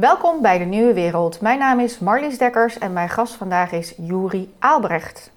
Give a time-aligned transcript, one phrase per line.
[0.00, 1.40] Welkom bij de Nieuwe Wereld.
[1.40, 5.30] Mijn naam is Marlies Dekkers en mijn gast vandaag is Juri Aalbrecht.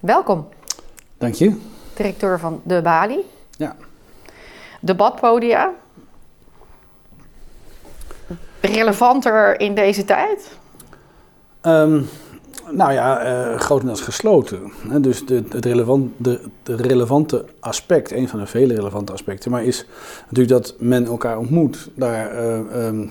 [0.00, 0.48] Welkom,
[1.18, 1.60] Dank je.
[1.94, 3.24] directeur van De Bali.
[3.50, 3.76] Ja.
[4.80, 5.70] Debatpodia.
[8.60, 10.58] Relevanter in deze tijd?
[11.60, 12.02] Ehm,
[12.70, 14.72] nou ja, eh, grotendeels gesloten.
[15.00, 15.62] Dus de, het
[16.62, 19.86] de relevante aspect, een van de vele relevante aspecten, maar is
[20.20, 23.06] natuurlijk dat men elkaar ontmoet, daar eh, ehm,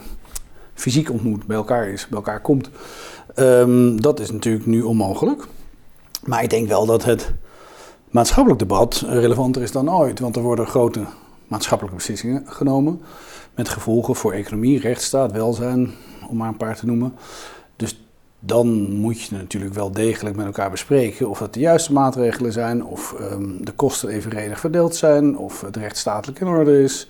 [0.74, 2.70] fysiek ontmoet, bij elkaar is, bij elkaar komt.
[3.36, 5.48] Ehm, dat is natuurlijk nu onmogelijk.
[6.24, 7.34] Maar ik denk wel dat het
[8.10, 11.06] maatschappelijk debat relevanter is dan ooit, want er worden grote
[11.48, 13.02] maatschappelijke beslissingen genomen.
[13.56, 15.92] Met gevolgen voor economie, rechtsstaat, welzijn,
[16.30, 17.14] om maar een paar te noemen.
[18.46, 22.86] Dan moet je natuurlijk wel degelijk met elkaar bespreken of dat de juiste maatregelen zijn,
[22.86, 27.10] of ehm, de kosten evenredig verdeeld zijn, of het rechtsstatelijk in orde is.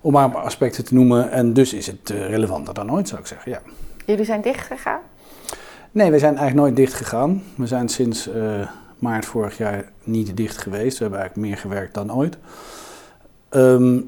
[0.00, 1.30] Om maar een paar aspecten te noemen.
[1.30, 3.50] En dus is het eh, relevanter dan ooit, zou ik zeggen.
[3.50, 3.60] Ja.
[4.06, 5.00] Jullie zijn dichtgegaan?
[5.90, 7.42] Nee, we zijn eigenlijk nooit dicht gegaan.
[7.54, 10.98] We zijn sinds eh, maart vorig jaar niet dicht geweest.
[10.98, 12.38] We hebben eigenlijk meer gewerkt dan ooit.
[13.48, 14.00] Ehm,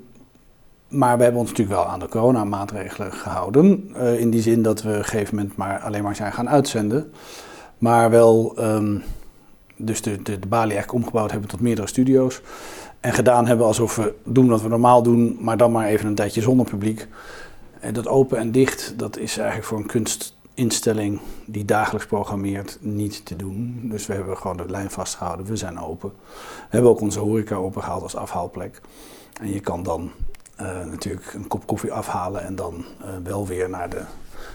[0.94, 3.90] maar we hebben ons natuurlijk wel aan de coronamaatregelen gehouden.
[3.94, 6.48] Eh, in die zin dat we op een gegeven moment maar alleen maar zijn gaan
[6.48, 7.12] uitzenden.
[7.78, 8.98] Maar wel ehm,
[9.76, 12.40] dus de, de, de balie eigenlijk omgebouwd hebben tot meerdere studio's.
[13.00, 16.14] En gedaan hebben alsof we doen wat we normaal doen, maar dan maar even een
[16.14, 17.08] tijdje zonder publiek.
[17.80, 23.24] En dat open en dicht, dat is eigenlijk voor een kunstinstelling die dagelijks programmeert niet
[23.24, 23.80] te doen.
[23.82, 26.12] Dus we hebben gewoon de lijn vastgehouden, we zijn open.
[26.56, 28.80] We hebben ook onze horeca opengehaald als afhaalplek.
[29.40, 30.10] En je kan dan
[30.90, 34.00] natuurlijk een kop koffie afhalen en dan uh, wel weer naar de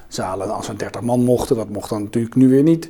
[0.07, 1.55] zalen als er 30 man mochten.
[1.55, 2.89] Dat mocht dan natuurlijk nu weer niet.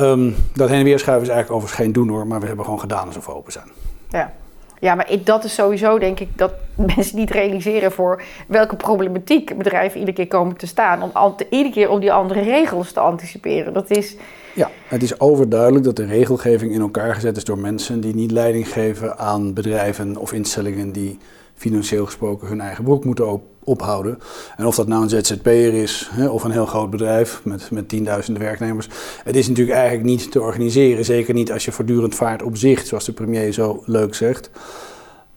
[0.00, 2.64] Um, dat heen en weer schuiven is eigenlijk overigens geen doen hoor, maar we hebben
[2.64, 3.68] gewoon gedaan alsof we open zijn.
[4.08, 4.32] Ja.
[4.80, 6.52] Ja, maar ik, dat is sowieso denk ik dat
[6.94, 11.02] mensen niet realiseren voor welke problematiek bedrijven iedere keer komen te staan.
[11.02, 13.72] Om al, iedere keer om die andere regels te anticiperen.
[13.72, 14.16] Dat is...
[14.54, 18.30] Ja, het is overduidelijk dat de regelgeving in elkaar gezet is door mensen die niet
[18.30, 21.18] leiding geven aan bedrijven of instellingen die
[21.58, 24.18] financieel gesproken hun eigen broek moeten op, ophouden.
[24.56, 27.88] En of dat nou een ZZP'er is hè, of een heel groot bedrijf met, met
[27.88, 28.88] tienduizenden werknemers.
[29.24, 31.04] Het is natuurlijk eigenlijk niet te organiseren.
[31.04, 34.50] Zeker niet als je voortdurend vaart op zicht, zoals de premier zo leuk zegt.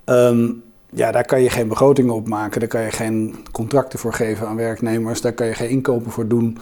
[0.06, 2.60] Um, ja, daar kan je geen begrotingen op maken.
[2.60, 5.22] Daar kan je geen contracten voor geven aan werknemers.
[5.22, 6.58] Daar kan je geen inkopen voor doen.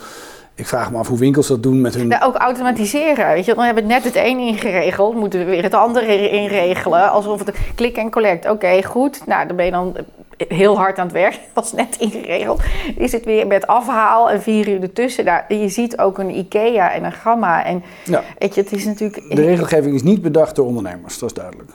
[0.59, 2.09] Ik vraag me af hoe winkels dat doen met hun.
[2.09, 3.27] Ja, ook automatiseren.
[3.27, 7.11] Weet je, dan hebben we net het een ingeregeld, moeten we weer het andere inregelen.
[7.11, 8.49] Alsof het klik en collect.
[8.49, 9.25] Oké, goed.
[9.25, 9.95] Nou, dan ben je dan
[10.37, 11.33] heel hard aan het werk.
[11.53, 12.61] Dat was net ingeregeld.
[12.97, 15.25] Is het weer met afhaal en vier uur ertussen.
[15.25, 17.65] Nou, je ziet ook een IKEA en een Gamma.
[17.65, 18.23] En Ja.
[18.37, 19.35] weet je, het is natuurlijk.
[19.35, 21.69] De regelgeving is niet bedacht door ondernemers, dat is duidelijk.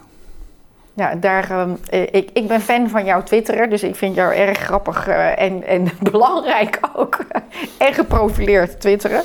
[0.96, 4.34] Ja, daar, ehm, eh, ik, ik ben fan van jouw Twitter, dus ik vind jou
[4.34, 7.18] erg grappig eh, en, en belangrijk ook.
[7.78, 9.22] en geprofileerd twitteren.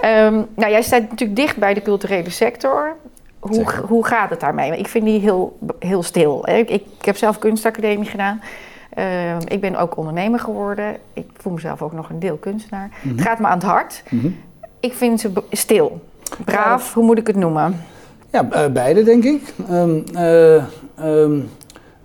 [0.00, 2.96] Ehm, nou, jij staat natuurlijk dicht bij de culturele sector.
[3.38, 3.82] Hoe, Zeker.
[3.86, 4.78] hoe gaat het daarmee?
[4.78, 6.42] Ik vind die heel, heel stil.
[6.44, 6.56] hè.
[6.56, 8.40] Ik, ik heb zelf kunstacademie gedaan.
[8.94, 10.96] Ehm, ik ben ook ondernemer geworden.
[11.12, 12.90] Ik voel mezelf ook nog een deel kunstenaar.
[13.08, 14.02] Het gaat me aan het hart.
[14.08, 14.28] Mhm.
[14.80, 16.00] Ik vind ze stil.
[16.44, 17.80] Braaf, hoe moet ik het noemen?
[18.30, 19.42] Ja, eh, beide denk ik.
[20.14, 20.64] Eh,
[21.00, 21.40] ehm,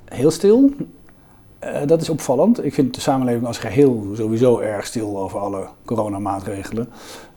[0.05, 0.71] heel stil.
[1.59, 2.65] Eh, dat is opvallend.
[2.65, 6.89] Ik vind de samenleving als geheel sowieso erg stil over alle coronamaatregelen.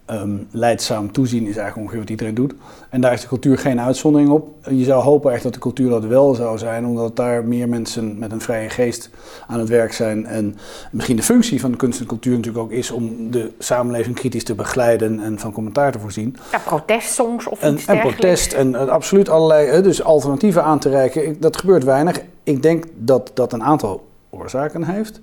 [0.09, 2.55] Ehm leidzaam toezien is eigenlijk ongeveer wat iedereen doet.
[2.91, 4.49] En daar is de cultuur geen uitzondering op.
[4.71, 8.19] Je zou hopen echt dat de cultuur dat wel zou zijn, omdat daar meer mensen
[8.19, 9.11] met een vrije geest
[9.47, 10.27] aan het werk zijn.
[10.27, 10.57] En
[10.93, 14.45] misschien de functie van de kunst en cultuur natuurlijk ook is om de samenleving kritisch
[14.45, 16.37] te begeleiden en van commentaar te voorzien.
[16.53, 18.21] Ja, protestsongs of En, iets en dergelijks.
[18.21, 21.27] protest en eh, absoluut allerlei dus alternatieven aan te reiken.
[21.29, 22.21] Ik- dat gebeurt weinig.
[22.43, 25.21] Ik denk dat dat een aantal oorzaken heeft.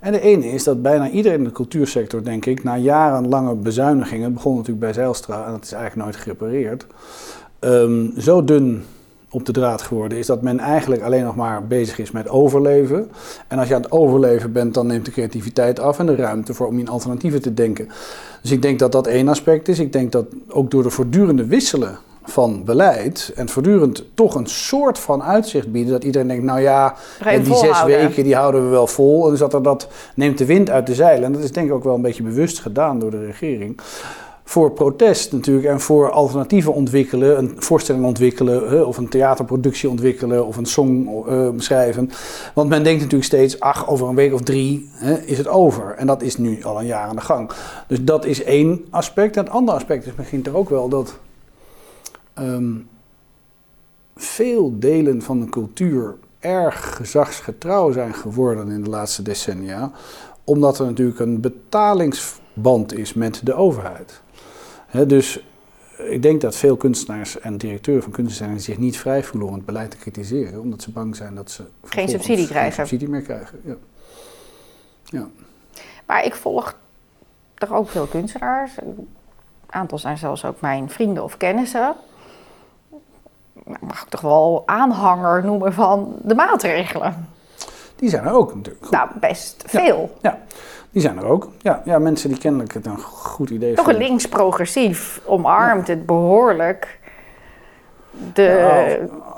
[0.00, 4.32] En de ene is dat bijna iedereen in de cultuursector, denk ik, na jarenlange bezuinigingen,
[4.32, 6.86] begon natuurlijk bij Zijlstra en dat is eigenlijk nooit gerepareerd,
[7.58, 8.84] ehm, zo dun
[9.30, 13.10] op de draad geworden is dat men eigenlijk alleen nog maar bezig is met overleven.
[13.48, 16.54] En als je aan het overleven bent, dan neemt de creativiteit af en de ruimte
[16.54, 17.88] voor om in alternatieven te denken.
[18.42, 19.78] Dus ik denk dat dat één aspect is.
[19.78, 24.98] Ik denk dat ook door de voortdurende wisselen van beleid en voortdurend toch een soort
[24.98, 25.92] van uitzicht bieden.
[25.92, 26.94] Dat iedereen denkt, nou ja,
[27.24, 29.30] en die zes weken die houden we wel vol.
[29.30, 31.24] Dus dat er dat neemt de wind uit de zeilen.
[31.24, 33.80] En dat is denk ik ook wel een beetje bewust gedaan door de regering.
[34.48, 40.56] Voor protest natuurlijk en voor alternatieven ontwikkelen, een voorstelling ontwikkelen, of een theaterproductie ontwikkelen, of
[40.56, 42.10] een song eh, schrijven.
[42.54, 45.94] Want men denkt natuurlijk steeds, ach, over een week of drie hè, is het over.
[45.96, 47.50] En dat is nu al een jaar aan de gang.
[47.86, 49.36] Dus dat is één aspect.
[49.36, 51.18] En het andere aspect is misschien toch ook wel dat
[52.36, 52.74] ehm,
[54.16, 59.90] veel delen van de cultuur erg gezagsgetrouw zijn geworden in de laatste decennia,
[60.44, 64.22] omdat er natuurlijk een betalingsband is met de overheid.
[65.06, 65.44] Dus
[65.96, 69.64] ik denk dat veel kunstenaars en directeuren van kunstinstellingen zich niet vrij voelen om het
[69.64, 72.72] beleid te kritiseren, omdat ze bang zijn dat ze Geen subsidie krijgen.
[72.72, 73.60] Geen subsidie meer krijgen.
[73.64, 73.76] Ja.
[75.04, 75.28] Ja.
[76.06, 76.76] Maar ik volg
[77.54, 78.72] toch ook veel kunstenaars.
[78.76, 79.08] Een
[79.66, 81.94] aantal zijn zelfs ook mijn vrienden of kennissen.
[83.64, 87.28] Mag ik toch wel aanhanger noemen van de maatregelen?
[87.96, 88.90] Die zijn er ook natuurlijk.
[88.90, 90.16] Nou, best veel.
[90.22, 90.38] Ja,
[90.90, 91.48] die zijn er ook.
[91.58, 94.08] Ja, ja mensen die kennelijk het een goed idee Toch een vinden.
[94.08, 96.98] links-progressief omarmt het behoorlijk.
[98.32, 98.42] De,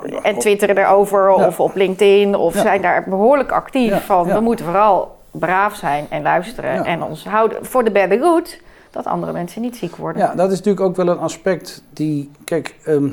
[0.05, 4.27] Ja, en twitteren erover of op LinkedIn of zijn daar behoorlijk actief van.
[4.27, 8.59] We moeten vooral braaf zijn en luisteren en ons houden voor de better good
[8.91, 10.21] dat andere mensen niet ziek worden.
[10.21, 12.31] Ja, dat is natuurlijk ook wel een aspect die.
[12.43, 13.07] Kijk, ehm,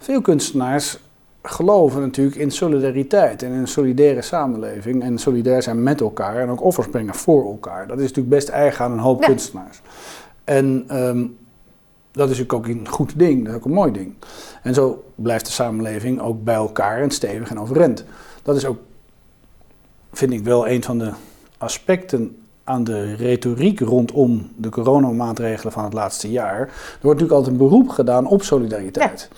[0.00, 0.98] veel kunstenaars
[1.42, 5.02] geloven natuurlijk in solidariteit en in een solidaire samenleving.
[5.02, 7.86] En solidair zijn met elkaar en ook offers brengen voor elkaar.
[7.86, 9.26] Dat is natuurlijk best eigen aan een hoop Ja.
[9.26, 9.80] kunstenaars.
[10.44, 11.26] En ehm,
[12.12, 14.14] dat is natuurlijk ook een goed ding, dat is ook een mooi ding.
[14.62, 18.04] En zo blijft de samenleving ook bij elkaar en stevig en overeind.
[18.42, 18.78] Dat is ook,
[20.12, 21.12] vind ik wel, een van de
[21.58, 22.39] aspecten
[22.70, 26.60] aan de retoriek rondom de coronamaatregelen van het laatste jaar.
[26.60, 26.66] Er
[27.00, 29.28] wordt natuurlijk altijd een beroep gedaan op solidariteit.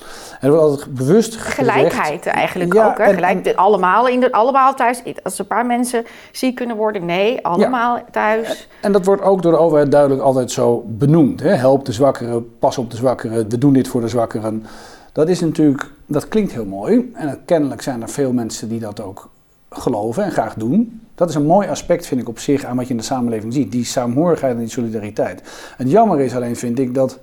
[0.40, 1.54] En er wordt altijd bewust gezegd...
[1.54, 2.98] Gelijkheid eigenlijk Ja, ook.
[2.98, 3.04] Hè?
[3.04, 5.02] en- Gelijk, allemaal, in de, allemaal thuis.
[5.22, 8.68] Als een paar mensen ziek kunnen worden, nee, allemaal thuis.
[8.80, 11.40] En dat wordt ook door de overheid duidelijk altijd zo benoemd.
[11.40, 11.50] Hè?
[11.50, 14.64] Help de zwakkeren, pas op de zwakkeren, we doen dit voor de zwakkeren.
[15.12, 17.10] Dat is natuurlijk, dat klinkt heel mooi.
[17.14, 19.30] En kennelijk zijn er veel mensen die dat ook
[19.72, 21.00] geloven en graag doen.
[21.14, 23.52] Dat is een mooi aspect, vind ik, op zich aan wat je in de samenleving
[23.52, 23.72] ziet.
[23.72, 25.42] Die saamhorigheid en die solidariteit.
[25.76, 27.18] Het jammer is alleen, vind ik, dat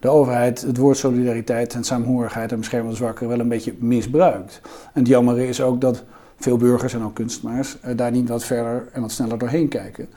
[0.00, 3.74] de overheid het woord solidariteit en saamhorigheid en bescherming van de zwakkeren wel een beetje
[3.78, 4.60] misbruikt.
[4.64, 6.02] En het jammer is ook dat
[6.36, 10.08] veel burgers en ook kunstenaars eh, daar niet wat verder en wat sneller doorheen kijken.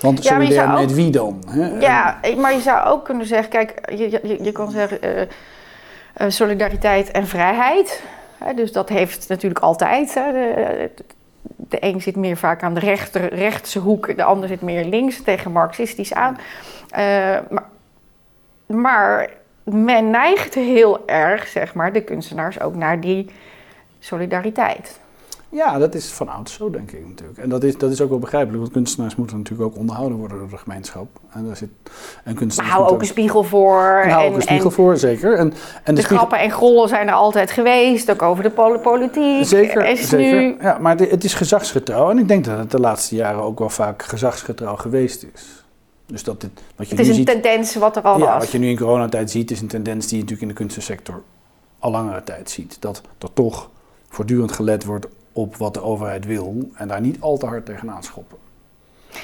[0.00, 1.42] Want Ja, solidair ook- met wie dan?
[1.48, 1.78] Hè?
[1.78, 6.30] Ja, maar je zou ook kunnen zeggen, kijk, je, je, je kan zeggen eh, eh,
[6.30, 8.02] solidariteit en vrijheid.
[8.38, 10.14] Hè, dus dat heeft natuurlijk altijd.
[10.14, 10.90] Hè, de,
[11.56, 15.22] de een zit meer vaak aan de rechter, rechtse hoek, de ander zit meer links
[15.22, 16.38] tegen marxistisch aan.
[16.90, 17.68] Eh, maar,
[18.66, 19.30] maar
[19.64, 23.30] men neigt heel erg, zeg maar, de kunstenaars ook naar die
[23.98, 25.00] solidariteit.
[25.48, 27.38] Ja, dat is van ouds zo, denk ik natuurlijk.
[27.38, 30.38] En dat is, dat is ook wel begrijpelijk, want kunstenaars moeten natuurlijk ook onderhouden worden
[30.38, 31.06] door de gemeenschap.
[31.32, 31.92] En daar zit, en
[32.24, 34.00] Maar kunstenaars hou ook een spiegel voor.
[34.04, 35.32] en hou ook en- een spiegel voor, zeker.
[35.38, 38.50] En, en de, de spiegel, grappen en gollen zijn er altijd geweest, ook over de
[38.50, 39.44] pol- politiek.
[39.46, 40.40] Zeker, is zeker.
[40.40, 42.10] nu Ja, maar het, het is gezagsgetrouw.
[42.10, 45.64] En ik denk dat het de laatste jaren ook wel vaak gezagsgetrouw geweest is.
[46.06, 48.24] Dus dat dit, wat je Het is nu een ziet, tendens wat er al ja,
[48.24, 48.38] was.
[48.42, 51.22] wat je nu in coronatijd ziet, is een tendens die je natuurlijk in de kunstensector
[51.78, 52.76] al langere tijd ziet.
[52.80, 53.70] Dat er toch
[54.08, 58.02] voortdurend gelet wordt op wat de overheid wil en daar niet al te hard tegenaan
[58.02, 58.36] schoppen.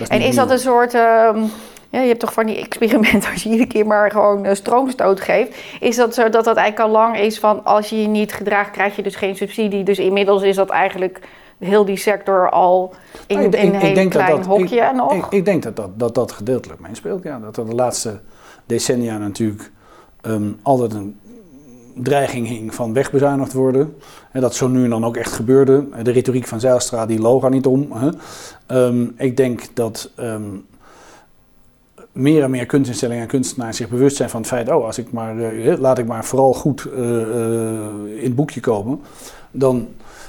[0.08, 0.94] En is dat een soort.
[0.94, 1.38] ehm,
[1.90, 5.20] ja, je hebt toch van die experimenten als je iedere keer maar gewoon eh, stroomstoot
[5.20, 5.56] geeft.
[5.80, 8.70] Is dat zo dat dat eigenlijk al lang is van als je je niet gedraagt,
[8.70, 9.84] krijg je dus geen subsidie.
[9.84, 11.20] Dus inmiddels is dat eigenlijk
[11.58, 12.94] heel die sector al
[13.26, 15.12] in, Nou, ik- in ik- een ik heel denk dat klein dat- hokje nog.
[15.12, 17.22] Ik, ik denk dat dat, dat dat gedeeltelijk meespeelt.
[17.22, 17.38] Ja.
[17.38, 18.20] Dat er de laatste
[18.66, 19.70] decennia natuurlijk
[20.20, 21.18] ehm, altijd een
[21.94, 23.96] dreiging hing van wegbezuinigd worden.
[24.32, 25.88] En dat zo nu en dan ook echt gebeurde.
[26.02, 27.92] De retoriek van Zijlstra die loog niet om.
[28.66, 30.42] Ehm, ik denk dat ehm,
[32.12, 34.68] meer en meer kunstinstellingen en kunstenaars zich bewust zijn van het feit...
[34.68, 38.60] oh, als ik maar, eh, laat ik maar vooral goed eh, eh, in het boekje
[38.60, 39.00] komen.
[39.50, 39.88] Dan,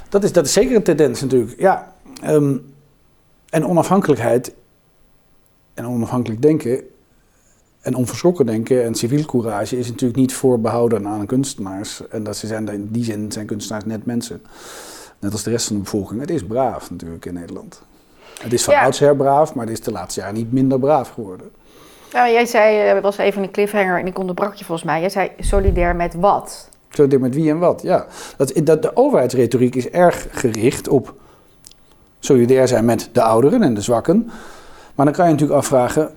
[0.10, 1.60] dat, is, dat is zeker een tendens natuurlijk.
[1.60, 2.58] Ja, ehm,
[3.50, 4.54] en onafhankelijkheid
[5.74, 6.84] en onafhankelijk denken
[7.84, 12.08] en onverschrokken denken en civielcourage is natuurlijk niet voorbehouden aan kunstenaars.
[12.08, 14.42] En dat ze zijn, in die zin zijn kunstenaars net mensen.
[15.20, 16.20] Net als de rest van de bevolking.
[16.20, 17.82] Het is braaf natuurlijk in Nederland.
[18.42, 18.84] Het is van Ja.
[18.84, 21.52] oudsher braaf, maar het is de laatste jaren niet minder braaf geworden.
[22.14, 25.00] Nou, jij zei, eh, was even een cliffhanger en ik onderbrak je volgens mij.
[25.00, 26.70] Jij zei solidair met wat?
[26.90, 28.06] Dit met wie en wat, ja.
[28.38, 31.14] Dat, dat, de overheidsretoriek is erg gericht op
[32.20, 34.32] solidair zijn met de ouderen en de zwakken.
[34.96, 36.12] Maar dan kan je natuurlijk afvragen,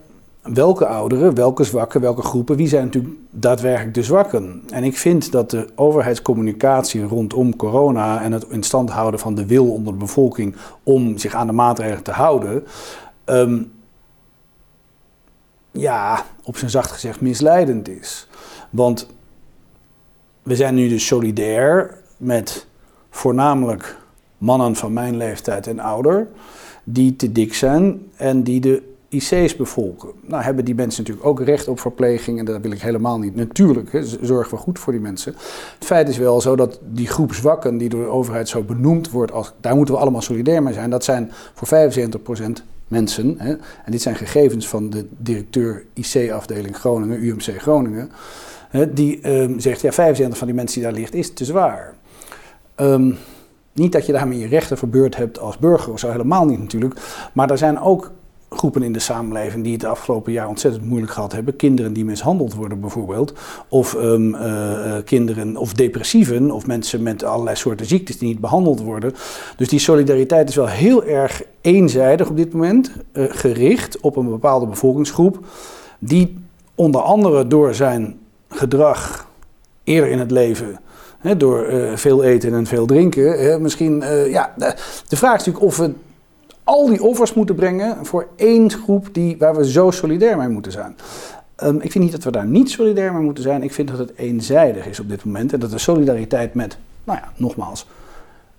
[0.55, 4.63] welke ouderen, welke zwakken, welke groepen, wie zijn natuurlijk daadwerkelijk de zwakken?
[4.71, 9.47] En ik vind dat de overheidscommunicatie rondom corona en het in stand houden van de
[9.47, 12.67] wil onder de bevolking om zich aan de maatregelen te houden,
[13.25, 13.63] ehm,
[15.71, 18.29] ja, op zijn zacht gezegd misleidend is.
[18.71, 19.07] Want
[20.43, 22.67] we zijn nu dus solidair met
[23.11, 23.97] voornamelijk
[24.39, 26.29] mannen van mijn leeftijd en ouder,
[26.85, 30.09] die te dik zijn en die de IC's bevolken.
[30.21, 33.35] Nou hebben die mensen natuurlijk ook recht op verpleging en dat wil ik helemaal niet.
[33.35, 35.35] Natuurlijk zorgen we goed voor die mensen.
[35.79, 39.11] Het feit is wel zo dat die groep zwakken die door de overheid zo benoemd
[39.11, 40.91] wordt, als, daar moeten we allemaal solidair mee zijn.
[40.91, 43.39] Dat zijn voor 75% mensen.
[43.39, 48.11] En dit zijn gegevens van de directeur IC-afdeling Groningen, UMC Groningen.
[48.93, 51.95] Die ehm, zegt, ja 75 van die mensen die daar ligt is te zwaar.
[52.75, 53.13] Ehm,
[53.73, 57.01] niet dat je daarmee je rechten verbeurd hebt als burger, of zo helemaal niet natuurlijk.
[57.33, 58.11] Maar er zijn ook
[58.51, 61.57] groepen in de samenleving die het afgelopen jaar ontzettend moeilijk gehad hebben.
[61.57, 63.33] Kinderen die mishandeld worden bijvoorbeeld.
[63.69, 66.51] Of um, uh, kinderen of depressieven.
[66.51, 69.15] Of mensen met allerlei soorten ziektes die niet behandeld worden.
[69.57, 72.91] Dus die solidariteit is wel heel erg eenzijdig op dit moment.
[73.13, 75.45] Uh, gericht op een bepaalde bevolkingsgroep.
[75.99, 76.39] Die
[76.75, 79.27] onder andere door zijn gedrag
[79.85, 80.81] eerder in het leven
[81.37, 83.63] door veel eten en veel drinken.
[83.63, 85.93] misschien, ja, de, vraag is natuurlijk of we
[86.67, 90.73] al die offers moeten brengen voor één groep die, waar we zo solidair mee moeten
[90.73, 90.97] zijn.
[91.63, 93.63] Um, ik vind niet dat we daar niet solidair mee moeten zijn.
[93.63, 95.53] Ik vind dat het eenzijdig is op dit moment.
[95.53, 97.87] En dat de solidariteit met, nou ja, nogmaals,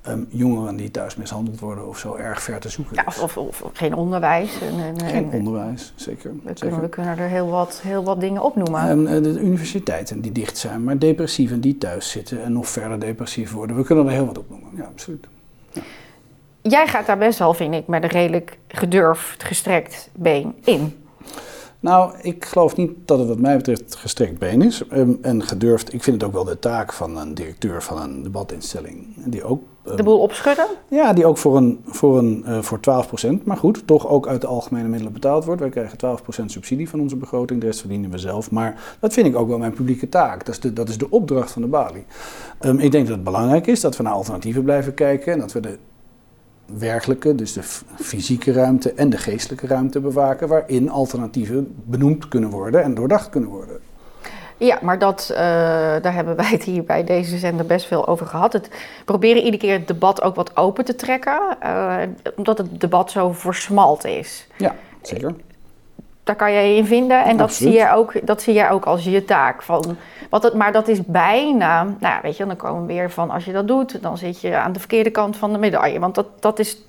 [0.07, 3.37] um, jongeren die thuis mishandeld worden of zo erg ver te zoeken ja, of, of,
[3.37, 4.61] of, geen onderwijs.
[4.61, 6.31] En, en, geen onderwijs, zeker.
[6.33, 6.59] We, zeker.
[6.59, 8.89] Kunnen, we kunnen er heel wat, heel wat dingen opnoemen.
[8.89, 13.51] Um, de universiteiten die dicht zijn, maar depressieven die thuis zitten en nog verder depressief
[13.51, 13.75] worden.
[13.75, 15.27] We kunnen er heel wat opnoemen, ja, absoluut.
[16.69, 21.05] Jij gaat daar best wel, vind ik, met een redelijk gedurfd, gestrekt been in.
[21.79, 24.83] Nou, ik geloof niet dat het wat mij betreft gestrekt been is.
[24.93, 28.23] Um, en gedurfd, ik vind het ook wel de taak van een directeur van een
[28.23, 29.05] debatinstelling.
[29.15, 30.65] Die ook, um, de boel opschudden?
[30.87, 34.41] Ja, die ook voor, een, voor, een, uh, voor 12%, maar goed, toch ook uit
[34.41, 35.61] de algemene middelen betaald wordt.
[35.61, 35.97] Wij krijgen
[36.41, 38.51] 12% subsidie van onze begroting, de rest verdienen we zelf.
[38.51, 40.45] Maar dat vind ik ook wel mijn publieke taak.
[40.45, 42.05] Dat is de, dat is de opdracht van de balie.
[42.61, 45.51] Um, ik denk dat het belangrijk is dat we naar alternatieven blijven kijken en dat
[45.51, 45.77] we de
[46.77, 47.63] werkelijke, dus de
[47.95, 53.49] fysieke ruimte en de geestelijke ruimte bewaken, waarin alternatieven benoemd kunnen worden en doordacht kunnen
[53.49, 53.79] worden.
[54.57, 58.25] Ja, maar dat, uh, daar hebben wij het hier bij deze zender best veel over
[58.25, 58.53] gehad.
[58.53, 58.69] Het
[59.05, 61.97] proberen iedere keer het debat ook wat open te trekken, uh,
[62.35, 64.47] omdat het debat zo versmalt is.
[64.57, 65.33] Ja, zeker.
[66.27, 68.85] Daar kan jij je in vinden en dat zie, jij ook, dat zie jij ook
[68.85, 69.61] als je taak.
[69.61, 69.97] Van,
[70.29, 73.45] wat het, maar dat is bijna, nou weet je, dan komen we weer van als
[73.45, 75.99] je dat doet, dan zit je aan de verkeerde kant van de medaille.
[75.99, 76.81] Want dat, dat is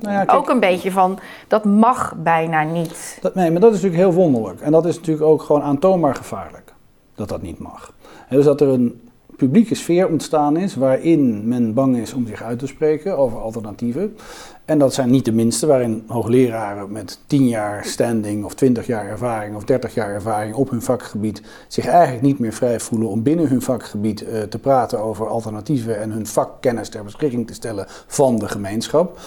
[0.00, 3.18] nou ja, kijk, ook een beetje van, dat mag bijna niet.
[3.20, 4.60] Dat, nee, maar dat is natuurlijk heel wonderlijk.
[4.60, 6.72] En dat is natuurlijk ook gewoon aantoonbaar gevaarlijk,
[7.14, 7.92] dat dat niet mag.
[8.28, 9.11] En dus dat er een
[9.46, 14.16] publieke sfeer ontstaan is waarin men bang is om zich uit te spreken over alternatieven.
[14.64, 19.06] En dat zijn niet de minste, waarin hoogleraren met 10 jaar standing of 20 jaar
[19.06, 23.22] ervaring of 30 jaar ervaring op hun vakgebied zich eigenlijk niet meer vrij voelen om
[23.22, 27.86] binnen hun vakgebied uh, te praten over alternatieven en hun vakkennis ter beschikking te stellen
[28.06, 29.18] van de gemeenschap.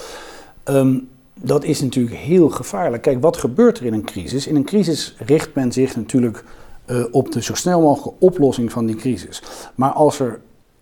[0.65, 1.07] Um,
[1.41, 3.01] dat is natuurlijk heel gevaarlijk.
[3.03, 4.47] Kijk, wat gebeurt er in een crisis?
[4.47, 6.43] In een crisis richt men zich natuurlijk
[6.87, 9.41] uh, op de zo snel mogelijke oplossing van die crisis.
[9.75, 10.41] Maar als er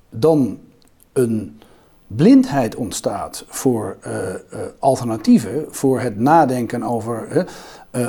[0.09, 0.59] dan
[1.13, 1.59] een
[2.07, 7.47] blindheid ontstaat voor uh, uh, alternatieven, voor het nadenken over,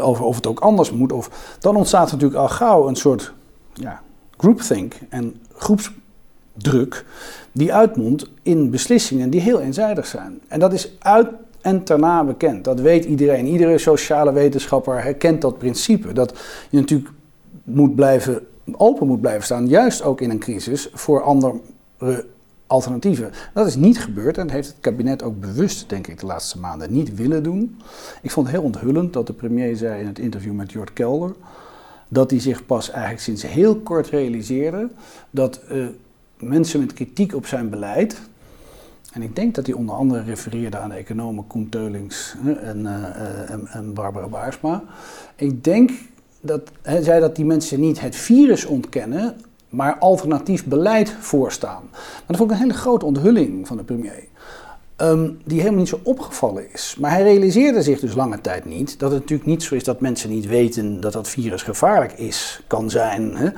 [0.01, 3.33] over of het ook anders moet, of, dan ontstaat natuurlijk al gauw een soort
[3.73, 4.03] ja,
[4.37, 7.05] groupthink en groepsdruk
[7.53, 10.41] die uitmondt in beslissingen die heel eenzijdig zijn.
[10.49, 11.29] En dat is uit
[11.65, 12.65] en daarna bekend.
[12.65, 13.47] Dat weet iedereen.
[13.47, 16.13] Iedere sociale wetenschapper herkent dat principe.
[16.13, 16.35] Dat
[16.71, 17.11] je natuurlijk
[17.65, 21.61] moet blijven, open moet blijven staan, juist ook in een crisis, voor andere
[22.67, 23.31] alternatieven.
[23.55, 26.59] Dat is niet gebeurd en dat heeft het kabinet ook bewust, denk ik, de laatste
[26.59, 27.81] maanden niet willen doen.
[28.23, 31.35] Ik vond het heel onthullend dat de premier zei in het interview met Jort Kelder
[32.09, 34.89] dat hij zich pas eigenlijk sinds heel kort realiseerde
[35.31, 35.87] dat uh,
[36.39, 38.21] mensen met kritiek op zijn beleid,
[39.13, 43.51] en ik denk dat hij onder andere refereerde aan de economen Koen Teulings en, uh,
[43.51, 44.83] en, en Barbara Baarsma.
[45.37, 45.91] Ik denk
[46.45, 49.37] dat hij zei dat die mensen niet het virus ontkennen,
[49.69, 51.83] maar alternatief beleid voorstaan.
[51.93, 54.25] Maar dat vond ik een hele grote onthulling van de premier.
[54.97, 56.97] Um, die helemaal niet zo opgevallen is.
[57.01, 60.01] Maar hij realiseerde zich dus lange tijd niet dat het natuurlijk niet zo is dat
[60.01, 63.37] mensen niet weten dat dat virus gevaarlijk is, kan zijn.
[63.37, 63.49] Hè?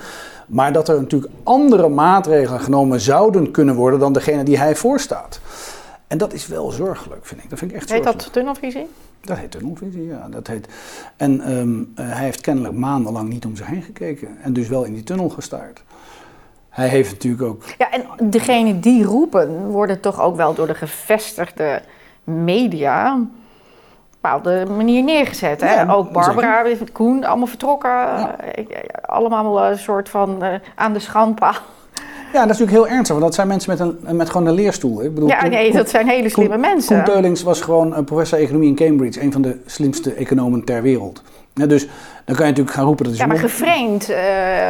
[0.46, 5.40] Maar dat er natuurlijk andere maatregelen genomen zouden kunnen worden dan degene die hij voorstaat.
[6.06, 7.50] En dat is wel zorgelijk, vind ik.
[7.50, 8.24] Dat vind ik echt Heet zorgelijk.
[8.24, 8.86] dat tunnelvisie?
[9.26, 10.28] Dat heet tunnelvisie, ja.
[10.30, 10.68] Dat heet...
[11.16, 14.28] En um, uh, hij heeft kennelijk maandenlang niet om zich heen gekeken.
[14.42, 15.82] En dus wel in die tunnel gestaard.
[16.68, 17.62] Hij heeft natuurlijk ook.
[17.78, 21.82] Ja, en degene die roepen, worden toch ook wel door de gevestigde
[22.24, 23.30] media op een
[24.10, 25.60] bepaalde manier neergezet.
[25.60, 25.74] Hè?
[25.74, 26.92] Ja, ook Barbara, zeker.
[26.92, 27.90] Koen, allemaal vertrokken.
[27.90, 28.36] Ja.
[29.02, 31.54] allemaal een soort van uh, aan de schandpaal.
[32.32, 34.54] Ja, dat is natuurlijk heel ernstig, want dat zijn mensen met, een, met gewoon een
[34.54, 35.02] leerstoel.
[35.04, 37.04] Ik bedoel, Ja, Koen- nee, Koen- dat zijn hele slimme Koen mensen.
[37.04, 41.22] Teulings was gewoon een professor economie in Cambridge, een van de slimste economen ter wereld.
[41.54, 41.86] Ja, dus
[42.26, 43.52] dan kan je natuurlijk gaan roepen dat hij Ja, zijn mond...
[43.52, 44.08] geframed.
[44.10, 44.16] eh,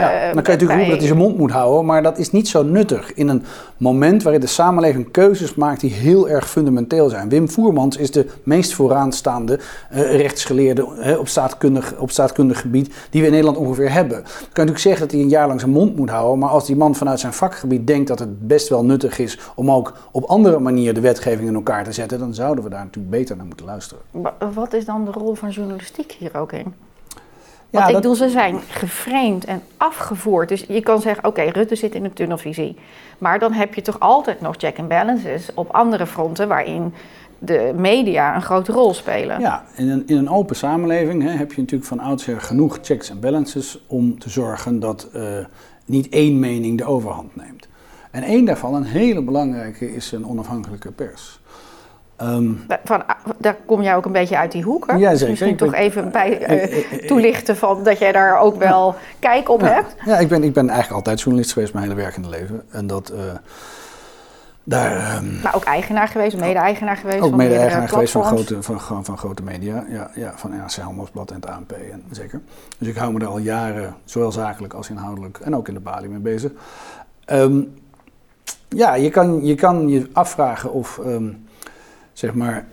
[0.00, 2.18] Ja, dan kan je natuurlijk bij- roepen dat hij zijn mond moet houden, maar dat
[2.18, 3.42] is niet zo nuttig in een
[3.76, 7.28] moment waarin de samenleving keuzes maakt die heel erg fundamenteel zijn.
[7.28, 9.58] Wim Voermans is de meest vooraanstaande
[9.90, 14.16] eh, rechtsgeleerde op, staatkundig, op staatkundig gebied die we in Nederland ongeveer hebben.
[14.18, 16.66] Je kan natuurlijk zeggen dat hij een jaar lang zijn mond moet houden, maar als
[16.66, 20.25] die man vanuit zijn vakgebied denkt dat het best wel nuttig is om ook op
[20.25, 23.46] andere manieren de wetgeving in elkaar te zetten, dan zouden we daar natuurlijk beter naar
[23.46, 24.02] moeten luisteren.
[24.10, 26.75] Wa- Wat is dan de rol van journalistiek hier ook in?
[27.76, 30.49] Ja, Want ik dat- bedoel, ze zijn geframed en afgevoerd.
[30.49, 32.76] Dus je kan zeggen, oké, Rutte zit in een tunnelvisie.
[33.18, 36.49] Maar dan heb je toch altijd nog check and balances op andere fronten...
[36.49, 36.95] waarin
[37.38, 39.40] de media een grote rol spelen.
[39.40, 43.11] Ja, in een, in een open samenleving hè, heb je natuurlijk van oudsher genoeg checks
[43.11, 45.23] en balances om te zorgen dat eh,
[45.85, 47.68] niet één mening de overhand neemt.
[48.11, 51.40] En één daarvan, een hele belangrijke, is een onafhankelijke pers.
[52.16, 52.52] Ehm,
[52.85, 53.02] Van,
[53.38, 54.96] daar kom jij ook een beetje uit die hoek, hè?
[54.96, 55.28] Ja, zeker.
[55.28, 59.49] Misschien Ik toch ben- even bij eh, toelichten van dat jij daar ook wel kijk
[59.49, 59.94] op ja, hebt.
[60.04, 62.62] ja, ik ben, ik ben eigenlijk altijd journalist geweest mijn hele werkende leven.
[62.70, 63.18] En dat eh,
[64.64, 69.04] daar ehm, Maar ook eigenaar geweest, mede-eigenaar geweest ook mede-eigenaar geweest van grote, van, van,
[69.04, 69.85] van grote media.
[69.88, 72.40] Ja, ja, van NRC Handelsblad en het ANP, en, zeker.
[72.78, 75.80] Dus ik hou me daar al jaren, zowel zakelijk als inhoudelijk en ook in de
[75.80, 76.52] balie mee bezig.
[77.25, 77.61] Ehm,
[78.68, 81.00] ja, je kan, je kan je afvragen of,
[82.16, 82.66] zeg maar,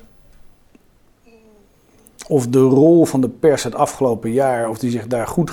[2.27, 5.51] of de rol van de pers het afgelopen jaar, of die zich daar goed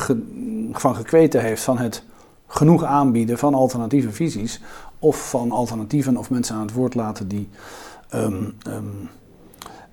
[0.73, 2.04] van gekweten heeft van het
[2.47, 4.61] genoeg aanbieden van alternatieve visies,
[4.99, 7.49] of van alternatieven of mensen aan het woord laten die.
[8.09, 8.85] ehm, ehm,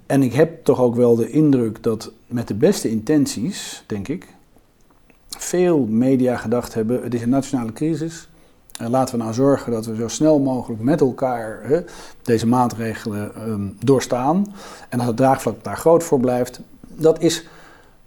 [0.05, 4.27] en ik heb toch ook wel de indruk dat met de beste intenties, denk ik,
[5.29, 8.27] veel media gedacht hebben: het is een nationale crisis.
[8.77, 11.81] En laten we nou zorgen dat we zo snel mogelijk met elkaar hè,
[12.21, 14.53] deze maatregelen ehm, doorstaan.
[14.89, 16.59] En dat het draagvlak daar groot voor blijft.
[16.87, 17.47] Dat is.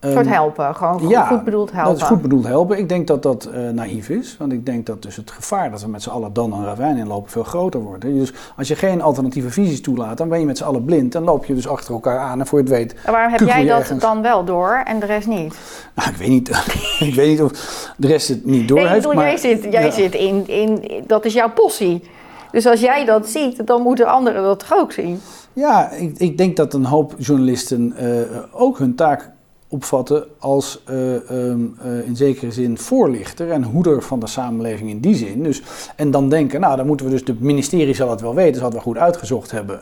[0.00, 1.92] Een soort ehm, helpen, gewoon goed, ja, goed bedoeld helpen.
[1.92, 2.78] dat is goed bedoeld helpen.
[2.78, 4.37] Ik denk dat dat eh, naïef is.
[4.38, 6.97] Want ik denk dat dus het gevaar dat we met z'n allen dan een ravijn
[6.97, 8.02] inlopen veel groter wordt.
[8.02, 11.12] Dus als je geen alternatieve visies toelaat, dan ben je met z'n allen blind.
[11.12, 12.94] Dan loop je dus achter elkaar aan en voor je het weet...
[13.05, 14.01] En waarom heb jij dat ergens.
[14.01, 15.55] dan wel door en de rest niet?
[15.94, 16.48] Nou, ik weet niet,
[17.09, 17.53] ik weet niet of
[17.96, 19.07] de rest het niet door nee, ik heeft.
[19.07, 19.90] bedoel, maar, jij zit, jij ja.
[19.90, 22.03] zit in, in, dat is jouw possie.
[22.51, 25.20] Dus als jij dat ziet, dan moeten anderen dat toch ook zien.
[25.53, 29.31] Ja, ik, ik denk dat een hoop journalisten eh, ook hun taak
[29.72, 35.00] opvatten als eh, ehm, eh, in zekere zin voorlichter en hoeder van de samenleving in
[35.00, 35.42] die zin.
[35.42, 35.62] Dus,
[35.96, 38.64] en dan denken, nou dan moeten we dus, de ministerie zal het wel weten, zal
[38.64, 39.80] het wel goed uitgezocht hebben.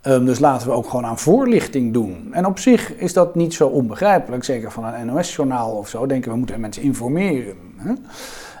[0.00, 2.28] Ehm, dus laten we ook gewoon aan voorlichting doen.
[2.30, 6.30] En op zich is dat niet zo onbegrijpelijk, zeker van een NOS-journaal of zo, denken
[6.30, 7.56] we moeten mensen informeren.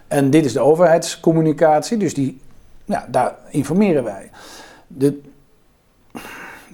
[0.08, 2.40] En dit is de overheidscommunicatie, dus die,
[2.84, 4.30] ja, daar informeren wij.
[4.86, 5.20] De,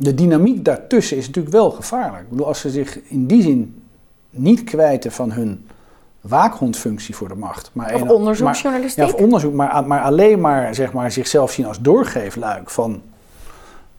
[0.02, 2.22] de dynamiek daartussen is natuurlijk wel gevaarlijk.
[2.22, 3.82] Ik bedoel, als ze zich in die zin
[4.30, 5.66] niet kwijten van hun
[6.20, 7.70] waakhondfunctie voor de macht.
[7.72, 8.98] Maar Of onderzoeksjournalistiek.
[8.98, 13.02] Maar, ja, of onderzoek, maar, maar alleen maar, zeg maar zichzelf zien als doorgeefluik van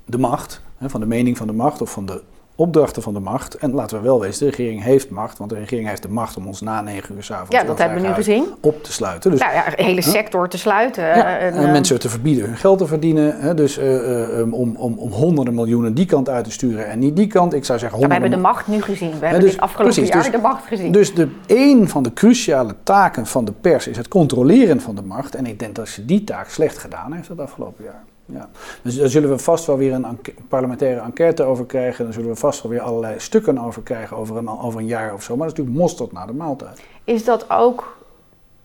[0.06, 2.22] de macht, hè, van de mening van de macht of van de
[2.62, 3.56] opdrachten van de macht.
[3.56, 6.38] En laten we wel wezen, de regering heeft macht, want de regering heeft de macht
[6.38, 8.45] om ons na negen uur s'avonds Ja, dat hebben we nu gezien.
[8.62, 9.32] op te sluiten.
[9.32, 11.04] Dus Nou ja, een hele sector te sluiten.
[11.04, 13.39] ja, en, en eh, mensen te verbieden hun geld te verdienen.
[13.39, 16.88] Hè, dus eh, eh, um, om, om, om honderden miljoenen die kant uit te sturen
[16.88, 17.54] en niet die kant.
[17.54, 19.19] Ik zou zeggen ja, we honderden hebben de macht nu gezien.
[19.19, 20.91] We hebben dus- dit afgelopen precies, jaar dus- de macht gezien.
[20.91, 25.04] Dus de, een van de cruciale taken van de pers is het controleren van de
[25.04, 25.36] macht.
[25.36, 28.04] En ik denk dat ze die taak slecht gedaan heeft het afgelopen jaar.
[28.26, 28.50] Ja.
[28.82, 32.04] Dus daar zullen we vast wel weer een enque- parlementaire enquête over krijgen.
[32.04, 35.14] Daar zullen we vast wel weer allerlei stukken over krijgen over een, over een jaar
[35.14, 35.36] of zo.
[35.36, 36.82] Maar dat is natuurlijk mosterd na de maaltijd.
[37.04, 37.98] Is dat ook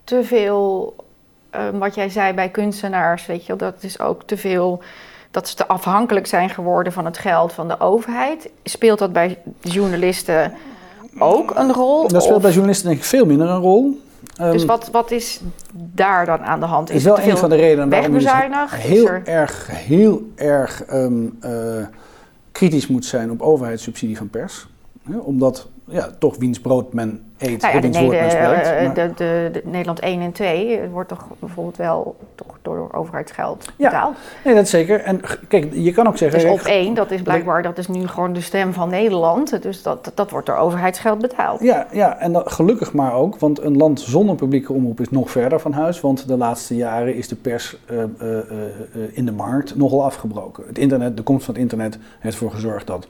[0.05, 0.95] te veel,
[1.51, 4.81] eh, wat jij zei bij kunstenaars, weet je dat is ook te veel,
[5.31, 8.51] dat ze te afhankelijk zijn geworden van het geld van de overheid.
[8.65, 10.53] Speelt dat bij journalisten
[11.19, 12.09] ook een rol?
[12.09, 14.01] Dat speelt Of- bij journalisten denk ik veel minder een rol.
[14.37, 15.41] Ehm, dus wat, wat is
[15.73, 16.91] daar dan aan de hand?
[16.91, 18.33] is er wel een van de redenen waarom je dus?
[18.33, 21.51] Is heel er- erg, heel erg ehm, eh,
[22.53, 24.69] kritisch moet zijn op overheidssubsidie van pers.
[25.11, 28.67] Hè, omdat ja, toch wiens brood men eet, Nou ja, de, wiens woord men spreekt.
[28.67, 32.89] eh, Maar- de, de, de Nederland 1 en 2 wordt toch bijvoorbeeld wel toch door
[32.93, 33.89] overheidsgeld Ja.
[33.89, 34.17] betaald.
[34.45, 35.01] Nee, dat zeker.
[35.01, 36.41] En kijk, je kan ook zeggen...
[36.41, 39.63] Dus op recht- één, dat is blijkbaar, dat is nu gewoon de stem van Nederland.
[39.63, 41.61] Dus dat, dat wordt door overheidsgeld betaald.
[41.63, 45.31] Ja, ja, en dat, gelukkig maar ook, want een land zonder publieke omroep is nog
[45.31, 46.01] verder van huis.
[46.01, 48.09] Want de laatste jaren is de pers eh, eh,
[49.13, 50.65] in de markt nogal afgebroken.
[50.67, 53.07] Het internet, de komst van het internet heeft ervoor gezorgd dat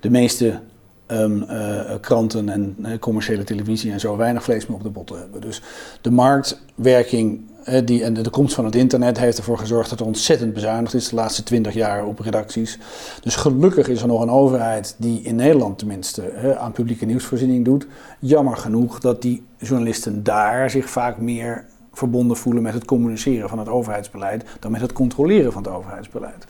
[0.00, 0.58] de meeste
[1.06, 5.18] ehm, eh, kranten en eh, commerciële televisie en zo weinig vlees meer op de botten
[5.18, 5.40] hebben.
[5.40, 5.62] Dus
[6.00, 10.06] de marktwerking eh, die, en de komst van het internet heeft ervoor gezorgd dat er
[10.06, 12.78] ontzettend bezuinigd is de laatste twintig jaar op redacties.
[13.22, 17.86] Dus gelukkig is er nog een overheid die in Nederland tenminste aan publieke nieuwsvoorziening doet.
[18.18, 21.64] Jammer genoeg dat die journalisten daar zich vaak meer
[21.94, 26.46] verbonden voelen met het communiceren van het overheidsbeleid dan met het controleren van het overheidsbeleid.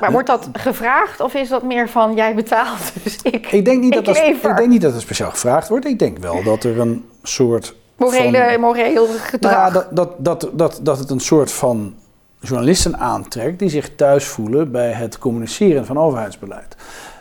[0.00, 3.82] Maar wordt dat gevraagd of is dat meer van jij betaalt, dus ik Ik denk
[3.82, 4.50] niet, dat, dat, lever.
[4.50, 5.86] ik denk niet dat het speciaal gevraagd wordt.
[5.86, 7.74] Ik denk wel dat er een soort.
[7.96, 9.52] Morele, van- moreel gedrag.
[9.52, 11.94] Nou ja, dat, dat, dat, dat, dat het een soort van
[12.40, 16.76] journalisten aantrekt die zich thuis voelen bij het communiceren van overheidsbeleid.